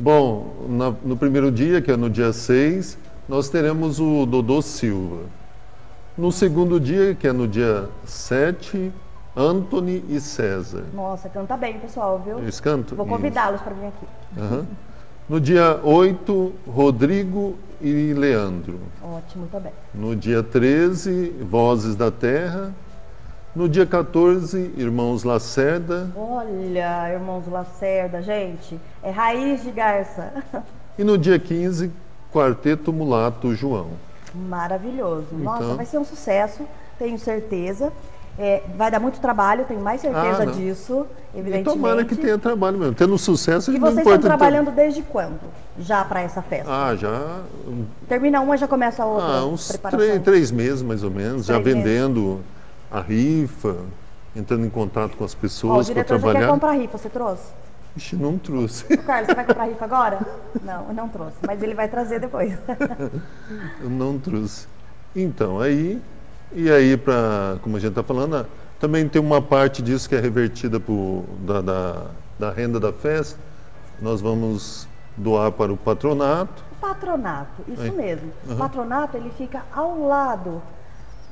Bom, 0.07 0.67
na- 0.69 0.93
no 1.05 1.17
primeiro 1.17 1.49
dia, 1.53 1.81
que 1.81 1.89
é 1.89 1.97
no 1.97 2.11
dia 2.11 2.33
6, 2.33 2.99
nós 3.29 3.49
teremos 3.49 4.01
o 4.01 4.27
Dodô 4.27 4.61
Silva. 4.61 5.21
No 6.19 6.33
segundo 6.33 6.81
dia, 6.81 7.15
que 7.15 7.29
é 7.29 7.33
no 7.33 7.47
dia 7.47 7.89
7, 8.05 8.91
Anthony 9.37 10.05
e 10.09 10.19
César. 10.19 10.83
Nossa, 10.93 11.29
canta 11.29 11.57
bem, 11.57 11.79
pessoal, 11.79 12.21
viu? 12.27 12.41
Eles 12.41 12.59
cantam? 12.59 12.97
Vou 12.97 13.07
convidá-los 13.07 13.61
para 13.61 13.75
vir 13.75 13.87
aqui. 13.87 14.07
Aham. 14.37 14.67
No 15.29 15.41
dia 15.41 15.79
8, 15.85 16.53
Rodrigo 16.67 17.55
e 17.81 18.13
Leandro. 18.13 18.81
Ótimo 19.01 19.47
também. 19.53 19.73
No 19.95 20.17
dia 20.17 20.43
13, 20.43 21.33
Vozes 21.49 21.95
da 21.95 22.11
Terra. 22.11 22.75
No 23.55 23.69
dia 23.69 23.85
14, 23.85 24.73
Irmãos 24.77 25.25
Lacerda. 25.25 26.11
Olha, 26.17 27.13
irmãos 27.13 27.47
Lacerda, 27.47 28.23
gente, 28.23 28.81
é 29.03 29.11
raiz 29.11 29.63
de 29.63 29.71
garça. 29.71 30.33
E 30.99 31.03
no 31.05 31.17
dia 31.17 31.39
15, 31.39 31.91
Quarteto 32.31 32.93
Mulato 32.93 33.55
João. 33.55 33.93
Maravilhoso. 34.35 35.29
Nossa, 35.33 35.65
Então. 35.65 35.77
vai 35.77 35.87
ser 35.87 35.97
um 35.97 36.05
sucesso, 36.05 36.65
tenho 36.99 37.19
certeza. 37.19 37.91
É, 38.39 38.63
vai 38.77 38.91
dar 38.91 39.01
muito 39.01 39.19
trabalho, 39.19 39.65
tenho 39.65 39.81
mais 39.81 40.03
certeza 40.03 40.43
Ah, 40.43 40.47
disso, 40.47 41.07
E 41.35 41.39
evidentemente. 41.39 41.71
tomara 41.79 42.05
que 42.05 42.15
tenha 42.15 42.37
trabalho 42.37 42.77
mesmo. 42.79 42.95
Tendo 42.95 43.17
sucesso, 43.17 43.73
E 43.73 43.79
vocês 43.79 43.99
estão 44.01 44.13
ter- 44.13 44.19
trabalhando 44.27 44.71
desde 44.71 45.01
quando? 45.01 45.41
Já 45.79 46.05
para 46.05 46.21
essa 46.21 46.43
festa? 46.43 46.71
Ah, 46.71 46.95
já 46.95 47.41
Termina 48.07 48.43
uma, 48.43 48.55
já 48.59 48.69
começa 48.69 49.03
a 49.03 49.07
outra 49.07 49.27
ah, 49.39 49.47
uns 49.47 49.69
três, 49.69 50.23
três 50.23 50.51
meses 50.51 50.83
mais 50.83 51.03
ou 51.03 51.11
menos, 51.11 51.47
já 51.47 51.59
Três 51.59 51.75
meses. 51.75 51.91
A 52.93 53.01
rifa, 53.01 53.77
entrando 54.37 54.65
em 54.67 54.71
contato 54.71 55.17
com 55.17 55.25
as 55.25 55.33
o 55.33 55.37
pessoas 55.37 55.87
para 55.87 55.95
diretor 55.95 56.15
já 56.17 56.21
quer 56.21 56.31
trabalhar. 56.33 56.53
comprar 56.53 56.73
rifa, 56.73 56.99
você 56.99 57.09
trouxe? 57.09 57.45
Ixi, 57.97 58.17
não 58.17 58.39
trouxe. 58.39 58.85
Ô, 58.95 58.99
Carlos, 59.03 59.27
você 59.27 59.35
vai 59.35 59.45
comprar 59.45 59.65
rifa 59.65 59.85
agora? 59.85 60.19
Não, 60.65 60.89
eu 60.89 60.95
não 60.95 61.09
trouxe, 61.09 61.37
mas 61.47 61.63
ele 61.63 61.75
vai 61.75 61.89
trazer 61.89 62.19
depois. 62.21 62.57
Eu 63.83 63.91
não 63.91 64.19
trouxe. 64.19 64.67
Então, 65.15 65.61
aí, 65.61 66.01
e 66.53 66.71
aí, 66.71 66.97
pra, 66.97 67.57
como 67.63 67.77
a 67.77 67.81
gente 67.81 67.91
está 67.91 68.03
falando, 68.03 68.47
também 68.81 69.07
tem 69.09 69.21
uma 69.21 69.43
parte 69.43 69.83
disso 69.83 70.09
que 70.09 70.15
é 70.15 70.21
revertida 70.21 70.79
pro, 70.81 71.25
da, 71.41 71.61
da, 71.61 72.07
da 72.39 72.51
renda 72.51 72.79
da 72.81 72.93
festa. 72.93 73.39
Nós 74.01 74.21
vamos 74.23 74.89
doar 75.17 75.53
para 75.53 75.71
o 75.73 75.77
patronato. 75.77 76.63
O 76.73 76.77
patronato, 76.77 77.63
isso 77.69 77.93
mesmo. 77.93 78.33
O 78.47 78.53
Uhum. 78.53 78.57
patronato 78.57 79.17
ele 79.19 79.31
fica 79.37 79.63
ao 79.75 80.07
lado 80.07 80.63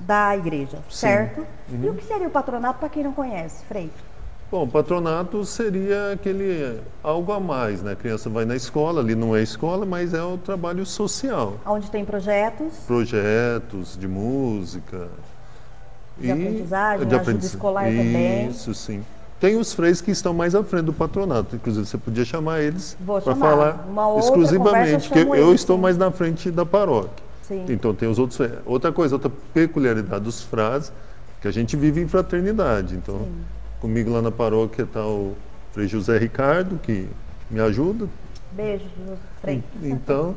da 0.00 0.36
igreja, 0.36 0.78
certo? 0.90 1.46
E 1.68 1.74
Uhum. 1.74 1.90
o 1.92 1.94
que 1.94 2.04
seria 2.04 2.26
o 2.26 2.30
patronato 2.30 2.78
para 2.78 2.88
quem 2.88 3.04
não 3.04 3.12
conhece, 3.12 3.64
Frei? 3.66 3.90
Bom, 4.50 4.66
patronato 4.66 5.44
seria 5.44 6.12
aquele 6.12 6.80
algo 7.04 7.30
a 7.30 7.38
mais, 7.38 7.82
né? 7.82 7.92
A 7.92 7.96
criança 7.96 8.28
vai 8.28 8.44
na 8.44 8.56
escola, 8.56 9.00
ali 9.00 9.14
não 9.14 9.36
é 9.36 9.42
escola, 9.42 9.86
mas 9.86 10.12
é 10.12 10.22
o 10.22 10.36
trabalho 10.36 10.84
social. 10.84 11.54
Onde 11.64 11.88
tem 11.88 12.04
projetos, 12.04 12.72
Projetos 12.86 13.96
de 13.96 14.08
música. 14.08 15.06
De 16.18 16.30
aprendizagem, 16.32 17.00
ajuda 17.02 17.16
aprendiz- 17.16 17.44
escolar 17.54 17.84
também. 17.84 18.48
Isso, 18.48 18.74
sim. 18.74 19.04
Tem 19.38 19.56
os 19.56 19.72
freios 19.72 20.00
que 20.02 20.10
estão 20.10 20.34
mais 20.34 20.54
à 20.54 20.62
frente 20.64 20.84
do 20.86 20.92
patronato. 20.92 21.54
Inclusive, 21.56 21.86
você 21.86 21.96
podia 21.96 22.24
chamar 22.24 22.60
eles 22.60 22.94
para 23.24 23.34
falar 23.36 23.86
exclusivamente, 24.18 25.08
conversa 25.08 25.18
eu 25.18 25.34
eu 25.36 25.54
estou 25.54 25.76
sim. 25.76 25.82
mais 25.82 25.96
na 25.96 26.10
frente 26.10 26.50
da 26.50 26.66
paróquia. 26.66 27.24
Sim. 27.50 27.66
Então 27.68 27.92
tem 27.92 28.08
os 28.08 28.18
outros. 28.18 28.38
Outra 28.64 28.92
coisa, 28.92 29.16
outra 29.16 29.30
peculiaridade 29.52 30.22
dos 30.22 30.40
frases, 30.40 30.92
que 31.40 31.48
a 31.48 31.50
gente 31.50 31.76
vive 31.76 32.00
em 32.00 32.06
fraternidade. 32.06 32.94
Então, 32.94 33.18
Sim. 33.18 33.42
comigo 33.80 34.10
lá 34.10 34.22
na 34.22 34.30
paróquia 34.30 34.84
está 34.84 35.04
o 35.04 35.34
Frei 35.72 35.88
José 35.88 36.16
Ricardo, 36.16 36.78
que 36.78 37.08
me 37.50 37.60
ajuda. 37.60 38.08
Beijo, 38.52 38.84
Frei. 39.40 39.64
Então, 39.82 40.36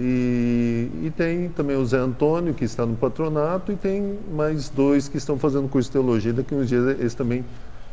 e, 0.00 0.90
e 1.04 1.12
tem 1.16 1.48
também 1.50 1.76
o 1.76 1.86
Zé 1.86 1.98
Antônio, 1.98 2.52
que 2.54 2.64
está 2.64 2.84
no 2.84 2.96
patronato, 2.96 3.70
e 3.70 3.76
tem 3.76 4.18
mais 4.32 4.68
dois 4.68 5.06
que 5.06 5.18
estão 5.18 5.38
fazendo 5.38 5.68
curso 5.68 5.90
de 5.90 5.92
teologia. 5.92 6.32
Daqui 6.32 6.56
uns 6.56 6.68
dias 6.68 6.98
eles 6.98 7.14
também 7.14 7.44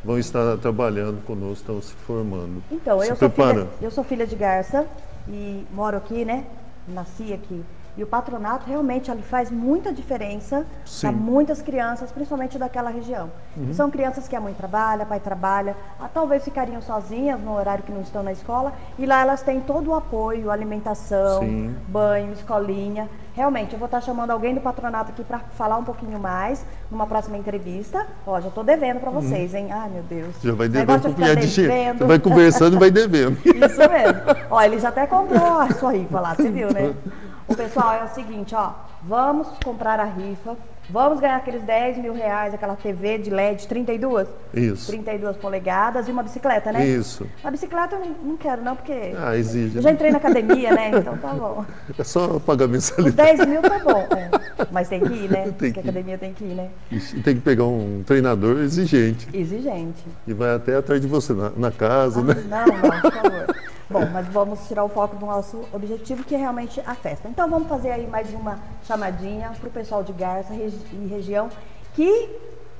vão 0.03 0.17
estar 0.17 0.57
trabalhando 0.57 1.23
conosco, 1.23 1.53
estão 1.53 1.81
se 1.81 1.93
formando. 1.93 2.63
Então, 2.71 2.99
se 3.01 3.09
eu 3.09 3.15
sou, 3.15 3.29
filha, 3.29 3.67
eu 3.79 3.91
sou 3.91 4.03
filha 4.03 4.25
de 4.25 4.35
Garça 4.35 4.87
e 5.27 5.67
moro 5.71 5.97
aqui, 5.97 6.25
né? 6.25 6.45
Nasci 6.87 7.31
aqui. 7.31 7.63
E 7.99 8.03
o 8.03 8.07
patronato 8.07 8.65
realmente 8.65 9.11
ele 9.11 9.21
faz 9.21 9.51
muita 9.51 9.91
diferença 9.91 10.65
para 11.01 11.11
muitas 11.11 11.61
crianças, 11.61 12.09
principalmente 12.09 12.57
daquela 12.57 12.89
região. 12.89 13.29
Uhum. 13.57 13.73
São 13.73 13.91
crianças 13.91 14.25
que 14.25 14.37
a 14.37 14.39
mãe 14.39 14.53
trabalha, 14.53 15.05
pai 15.05 15.19
trabalha, 15.19 15.75
ah, 15.99 16.07
talvez 16.07 16.45
ficariam 16.45 16.81
sozinhas 16.81 17.37
no 17.41 17.53
horário 17.53 17.83
que 17.83 17.91
não 17.91 17.99
estão 17.99 18.23
na 18.23 18.31
escola, 18.31 18.71
e 18.97 19.05
lá 19.05 19.19
elas 19.19 19.41
têm 19.41 19.59
todo 19.59 19.89
o 19.89 19.95
apoio, 19.95 20.49
alimentação, 20.49 21.41
Sim. 21.41 21.75
banho, 21.89 22.31
escolinha. 22.31 23.09
Realmente, 23.35 23.73
eu 23.73 23.79
vou 23.79 23.87
estar 23.87 23.99
chamando 23.99 24.31
alguém 24.31 24.55
do 24.55 24.61
patronato 24.61 25.11
aqui 25.11 25.23
para 25.25 25.39
falar 25.39 25.75
um 25.75 25.83
pouquinho 25.83 26.19
mais 26.19 26.65
numa 26.89 27.05
próxima 27.05 27.37
entrevista. 27.37 28.07
Ó, 28.25 28.39
já 28.39 28.47
estou 28.47 28.63
devendo 28.63 29.01
para 29.01 29.11
vocês, 29.11 29.53
hein? 29.53 29.67
Ai, 29.71 29.89
meu 29.89 30.03
Deus. 30.03 30.35
Uhum. 30.37 30.41
Já 30.49 30.53
vai 30.53 30.69
devendo 30.69 30.87
Negócio 30.87 31.13
com 31.13 31.41
de. 31.41 31.47
Você 31.47 32.05
vai 32.05 32.19
conversando 32.19 32.77
e 32.77 32.79
vai 32.79 32.91
devendo. 32.91 33.37
Isso 33.43 33.77
mesmo. 33.77 34.21
Ó, 34.49 34.61
ele 34.61 34.79
já 34.79 34.87
até 34.87 35.05
comprou 35.05 35.59
a 35.59 35.69
sua 35.73 35.91
rifa 35.91 36.21
lá, 36.21 36.33
você 36.33 36.49
viu, 36.49 36.73
né? 36.73 36.93
O 37.49 37.55
pessoal 37.55 37.93
é 37.93 38.03
o 38.03 38.07
seguinte, 38.09 38.53
ó, 38.53 38.71
vamos 39.03 39.47
comprar 39.63 39.99
a 39.99 40.03
rifa, 40.03 40.55
vamos 40.89 41.19
ganhar 41.19 41.37
aqueles 41.37 41.63
10 41.63 41.97
mil 41.97 42.13
reais, 42.13 42.53
aquela 42.53 42.75
TV 42.75 43.17
de 43.17 43.29
LED 43.31 43.67
32, 43.67 44.27
Isso. 44.53 44.87
32 44.87 45.35
polegadas 45.37 46.07
e 46.07 46.11
uma 46.11 46.21
bicicleta, 46.21 46.71
né? 46.71 46.85
Isso. 46.85 47.25
A 47.43 47.49
bicicleta 47.49 47.95
eu 47.95 48.15
não, 48.23 48.37
quero 48.37 48.61
não, 48.63 48.75
porque 48.75 48.93
Ah, 49.17 49.35
exige. 49.35 49.77
eu 49.77 49.81
já 49.81 49.91
entrei 49.91 50.11
na 50.11 50.17
academia, 50.17 50.71
né? 50.71 50.91
Então 50.93 51.17
tá 51.17 51.29
bom. 51.33 51.65
É 51.97 52.03
só 52.03 52.39
pagar 52.39 52.65
Os 52.65 52.71
mensalidade. 52.71 53.37
10 53.37 53.49
mil 53.49 53.61
tá 53.61 53.79
bom, 53.79 54.07
é. 54.15 54.29
mas 54.71 54.87
tem 54.87 54.99
que 55.01 55.11
ir, 55.13 55.29
né? 55.31 55.43
Tem 55.59 55.71
Porque 55.71 55.73
que 55.73 55.79
a 55.79 55.81
academia 55.81 56.17
tem 56.17 56.33
que 56.33 56.43
ir, 56.43 56.53
né? 56.55 56.69
E 56.91 56.99
tem 57.21 57.35
que 57.35 57.41
pegar 57.41 57.65
um 57.65 58.03
treinador 58.05 58.59
exigente. 58.59 59.27
Exigente. 59.33 60.05
E 60.27 60.33
vai 60.33 60.53
até 60.55 60.75
atrás 60.75 61.01
de 61.01 61.07
você 61.07 61.33
na, 61.33 61.49
na 61.57 61.71
casa, 61.71 62.21
né? 62.21 62.35
Não, 62.47 62.65
não, 62.65 63.01
por 63.01 63.11
favor. 63.11 63.55
Bom, 63.89 64.05
mas 64.13 64.27
vamos 64.27 64.67
tirar 64.67 64.84
o 64.84 64.89
foco 64.89 65.15
do 65.15 65.25
nosso 65.25 65.65
objetivo, 65.74 66.24
que 66.24 66.36
é 66.36 66.38
realmente 66.38 66.79
a 66.86 66.93
festa. 66.93 67.27
Então 67.27 67.50
vamos 67.50 67.67
fazer 67.67 67.89
aí 67.89 68.05
mais 68.05 68.31
uma 68.34 68.60
chamadinha 68.86 69.51
para 69.60 69.67
o 69.67 69.72
pessoal 69.72 70.03
de 70.03 70.13
Garça 70.13 70.53
e 70.53 71.08
região 71.08 71.50
que 71.96 72.29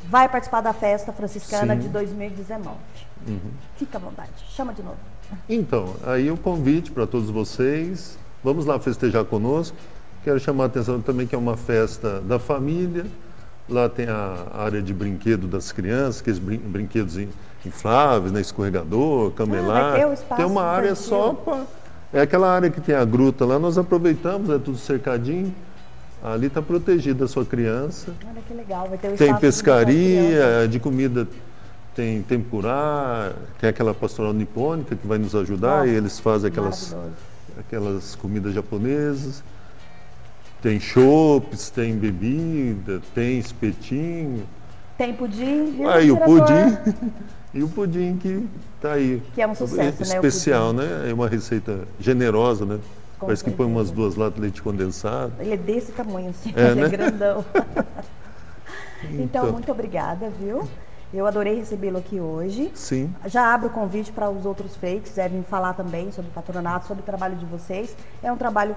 vai 0.04 0.30
participar 0.30 0.62
da 0.62 0.72
festa 0.72 1.12
franciscana 1.12 1.74
Sim. 1.74 1.82
de 1.82 1.90
2019. 1.90 2.76
Fica 3.76 3.98
à 3.98 4.02
vontade, 4.02 4.32
chama 4.50 4.74
de 4.74 4.84
novo. 4.84 4.98
Então, 5.48 5.96
aí 6.06 6.30
o 6.30 6.38
convite 6.38 6.92
para 6.92 7.08
todos 7.08 7.30
vocês. 7.30 8.18
Vamos 8.44 8.66
lá 8.66 8.80
festejar 8.80 9.26
conosco. 9.26 9.76
Quero 10.24 10.40
chamar 10.40 10.66
a 10.66 10.68
atenção 10.68 11.02
também 11.02 11.26
que 11.26 11.34
é 11.34 11.38
uma 11.38 11.58
festa 11.58 12.22
da 12.22 12.38
família. 12.38 13.06
Lá 13.70 13.88
tem 13.88 14.08
a 14.08 14.48
área 14.54 14.82
de 14.82 14.94
brinquedo 14.94 15.48
das 15.48 15.72
crianças, 15.72 16.22
aqueles 16.22 16.40
brin 16.40 16.58
brinquedos 16.58 17.18
in- 17.18 17.30
infláveis, 17.66 18.32
né? 18.32 18.42
escorregador, 18.42 19.32
camelar. 19.32 19.96
Ah, 20.30 20.36
tem 20.36 20.46
uma 20.46 20.64
área 20.64 20.92
infantil. 20.92 21.08
só 21.08 21.34
para. 21.34 21.64
É 22.12 22.22
aquela 22.22 22.50
área 22.52 22.72
que 22.72 22.82
tem 22.82 22.96
a 22.96 23.06
gruta 23.06 23.46
lá, 23.46 23.60
nós 23.60 23.78
aproveitamos, 23.78 24.50
é 24.50 24.58
tudo 24.58 24.78
cercadinho. 24.80 25.54
Ali 26.24 26.48
está 26.48 26.62
protegida 26.62 27.26
a 27.26 27.28
sua 27.28 27.46
criança. 27.46 28.12
Olha 28.28 28.42
que 28.46 28.54
legal, 28.54 28.90
vai 28.90 28.98
ter 28.98 29.14
o 29.14 29.16
Tem 29.16 29.36
pescaria, 29.36 30.68
de 30.68 30.80
comida 30.80 31.28
tem 31.96 32.22
tempurá, 32.24 33.32
tem 33.60 33.70
aquela 33.70 33.94
pastoral 33.94 34.34
nipônica 34.34 34.96
que 34.96 35.06
vai 35.08 35.18
nos 35.20 35.36
ajudar 35.36 35.80
Nossa, 35.82 35.88
e 35.88 35.96
eles 35.96 36.20
fazem 36.20 36.50
aquelas, 36.50 36.96
aquelas 37.60 38.16
comidas 38.16 38.54
japonesas. 38.54 39.44
Tem 40.62 40.80
chopes, 40.80 41.70
tem 41.70 41.96
bebida, 41.96 43.02
tem 43.16 43.40
espetinho. 43.40 44.46
Tem 44.98 45.14
pudim, 45.14 45.72
viu, 45.78 45.90
Aí 45.90 46.12
o 46.12 46.16
diretor? 46.16 46.46
pudim. 46.46 47.12
e 47.54 47.64
o 47.64 47.70
pudim 47.70 48.18
que 48.18 48.46
está 48.76 48.94
aí. 48.94 49.24
Que 49.34 49.42
é 49.42 49.48
um 49.48 49.56
sucesso, 49.56 50.04
né, 50.04 50.20
o 50.20 50.26
Especial, 50.26 50.74
né? 50.74 51.10
É 51.10 51.14
uma 51.14 51.30
receita 51.30 51.88
generosa, 52.00 52.66
né? 52.66 52.80
Com 53.18 53.28
Parece 53.28 53.44
que 53.44 53.52
põe 53.52 53.66
umas 53.66 53.92
duas 53.92 54.16
latas 54.16 54.36
de 54.36 54.42
leite 54.42 54.62
condensado. 54.62 55.32
Ele 55.40 55.54
é 55.54 55.58
desse 55.58 55.92
tamanho 55.94 56.30
assim, 56.30 56.54
É, 56.56 56.72
é 56.72 56.76
né? 56.76 56.90
grandão. 56.90 57.46
então, 59.04 59.24
Então. 59.24 59.52
muito 59.52 59.72
obrigada, 59.72 60.30
viu? 60.30 60.68
Eu 61.12 61.26
adorei 61.26 61.56
recebê-lo 61.56 61.98
aqui 61.98 62.20
hoje. 62.20 62.70
Sim. 62.76 63.12
Já 63.26 63.52
abro 63.54 63.68
o 63.70 63.72
convite 63.72 64.12
para 64.12 64.30
os 64.30 64.46
outros 64.46 64.78
que 64.78 65.00
quiserem 65.00 65.42
falar 65.42 65.74
também 65.74 66.12
sobre 66.12 66.30
o 66.30 66.34
patronato, 66.34 66.86
sobre 66.88 67.02
o 67.02 67.06
trabalho 67.06 67.36
de 67.36 67.46
vocês. 67.46 67.96
É 68.22 68.32
um 68.32 68.38
trabalho, 68.38 68.76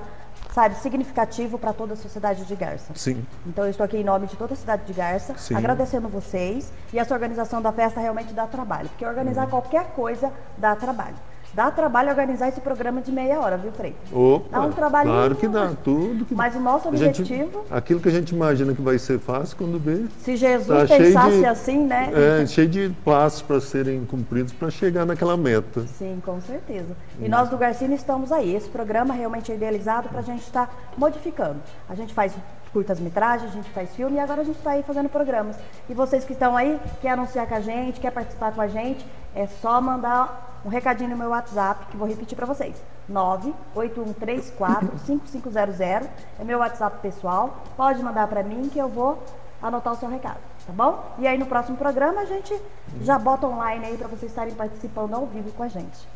sabe, 0.52 0.76
significativo 0.76 1.58
para 1.58 1.72
toda 1.72 1.94
a 1.94 1.96
sociedade 1.96 2.44
de 2.44 2.54
Garça. 2.54 2.92
Sim. 2.94 3.26
Então 3.46 3.64
eu 3.64 3.70
estou 3.70 3.84
aqui 3.84 3.96
em 3.96 4.04
nome 4.04 4.26
de 4.26 4.36
toda 4.36 4.52
a 4.52 4.56
cidade 4.56 4.84
de 4.84 4.92
Garça, 4.92 5.34
Sim. 5.36 5.54
agradecendo 5.56 6.08
vocês. 6.08 6.72
E 6.92 6.98
essa 6.98 7.14
organização 7.14 7.62
da 7.62 7.72
festa 7.72 8.00
realmente 8.00 8.32
dá 8.32 8.46
trabalho, 8.46 8.88
porque 8.90 9.04
organizar 9.04 9.48
qualquer 9.48 9.86
coisa 9.92 10.30
dá 10.58 10.76
trabalho. 10.76 11.16
Dá 11.54 11.70
trabalho 11.70 12.08
organizar 12.08 12.48
esse 12.48 12.60
programa 12.62 13.02
de 13.02 13.12
meia 13.12 13.38
hora, 13.38 13.58
viu, 13.58 13.70
Frei? 13.72 13.94
Opa, 14.10 14.46
Dá 14.50 14.60
um 14.62 14.72
trabalhinho. 14.72 15.14
claro 15.14 15.34
que 15.36 15.46
dá, 15.46 15.72
tudo 15.84 16.24
que 16.24 16.34
Mas 16.34 16.54
o 16.56 16.60
nosso 16.60 16.88
A 16.88 16.96
gente- 16.96 17.20
objetivo, 17.22 17.64
aquilo 17.70 18.00
que 18.00 18.08
a 18.08 18.12
gente 18.12 18.30
imagina 18.34 18.74
que 18.74 18.80
vai 18.80 18.98
ser 18.98 19.18
fácil, 19.18 19.56
quando 19.58 19.78
vê, 19.78 20.06
se 20.20 20.34
Jesus 20.36 20.88
tá 20.88 20.96
pensasse 20.96 21.38
de- 21.38 21.44
assim, 21.46 21.84
né? 21.84 22.10
é 22.42 22.46
cheio 22.46 22.68
de 22.68 22.88
passos 23.04 23.42
para 23.42 23.60
serem 23.60 24.02
cumpridos 24.06 24.52
para 24.52 24.70
chegar 24.70 25.04
naquela 25.04 25.36
meta. 25.36 25.86
Sim, 25.98 26.22
com 26.24 26.40
certeza. 26.40 26.96
Hum. 27.20 27.24
E 27.26 27.28
nós 27.28 27.50
do 27.50 27.58
Garcini 27.58 27.96
estamos 27.96 28.32
aí. 28.32 28.54
Esse 28.56 28.70
programa 28.70 29.12
realmente 29.12 29.52
é 29.52 29.54
idealizado 29.54 30.08
para 30.08 30.20
a 30.20 30.22
gente 30.22 30.40
estar 30.42 30.74
modificando. 30.96 31.56
A 31.86 31.94
gente 31.94 32.14
faz 32.14 32.32
curtas-metragens, 32.72 33.50
a 33.50 33.54
gente 33.54 33.68
faz 33.70 33.94
filme 33.94 34.16
e 34.16 34.20
agora 34.20 34.40
a 34.40 34.44
gente 34.44 34.56
está 34.56 34.70
aí 34.70 34.82
fazendo 34.82 35.10
programas. 35.10 35.56
E 35.86 35.92
vocês 35.92 36.24
que 36.24 36.32
estão 36.32 36.56
aí, 36.56 36.80
quer 37.02 37.10
anunciar 37.10 37.46
com 37.46 37.54
a 37.54 37.60
gente, 37.60 38.00
quer 38.00 38.10
participar 38.10 38.52
com 38.52 38.62
a 38.62 38.68
gente, 38.68 39.04
é 39.34 39.46
só 39.46 39.78
mandar 39.82 40.50
um 40.64 40.68
recadinho 40.68 41.10
no 41.10 41.16
meu 41.16 41.30
WhatsApp, 41.30 41.86
que 41.86 41.96
vou 41.96 42.06
repetir 42.06 42.36
para 42.36 42.46
vocês. 42.46 42.76
981345500 43.10 46.06
é 46.38 46.44
meu 46.44 46.60
WhatsApp 46.60 47.00
pessoal. 47.00 47.64
Pode 47.76 48.00
mandar 48.02 48.28
para 48.28 48.42
mim 48.42 48.68
que 48.68 48.78
eu 48.78 48.88
vou 48.88 49.22
anotar 49.60 49.92
o 49.92 49.96
seu 49.96 50.08
recado, 50.08 50.38
tá 50.66 50.72
bom? 50.72 51.04
E 51.18 51.26
aí 51.26 51.36
no 51.38 51.46
próximo 51.46 51.76
programa 51.76 52.22
a 52.22 52.24
gente 52.24 52.54
já 53.02 53.18
bota 53.18 53.46
online 53.46 53.86
aí 53.86 53.96
para 53.96 54.08
vocês 54.08 54.30
estarem 54.30 54.54
participando 54.54 55.14
ao 55.14 55.26
vivo 55.26 55.50
com 55.52 55.62
a 55.62 55.68
gente. 55.68 56.08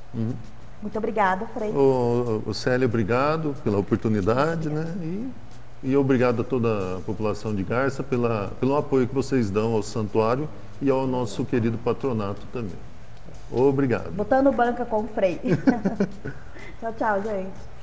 Muito 0.82 0.98
obrigada, 0.98 1.46
Frei. 1.46 1.70
Ô, 1.70 2.42
ô, 2.46 2.54
Célia, 2.54 2.86
obrigado 2.86 3.54
pela 3.62 3.78
oportunidade, 3.78 4.68
né? 4.68 4.84
E, 5.00 5.30
e 5.82 5.96
obrigado 5.96 6.42
a 6.42 6.44
toda 6.44 6.96
a 6.96 7.00
população 7.00 7.54
de 7.54 7.62
Garça 7.62 8.02
pela, 8.02 8.50
pelo 8.60 8.76
apoio 8.76 9.06
que 9.06 9.14
vocês 9.14 9.50
dão 9.50 9.74
ao 9.74 9.82
santuário 9.82 10.48
e 10.82 10.90
ao 10.90 11.06
nosso 11.06 11.44
querido 11.44 11.78
patronato 11.78 12.42
também. 12.52 12.76
Obrigado. 13.50 14.10
Botando 14.10 14.52
banca 14.52 14.84
com 14.84 15.00
o 15.00 15.08
Frei. 15.08 15.40
tchau, 16.80 16.92
tchau, 16.94 17.22
gente. 17.22 17.75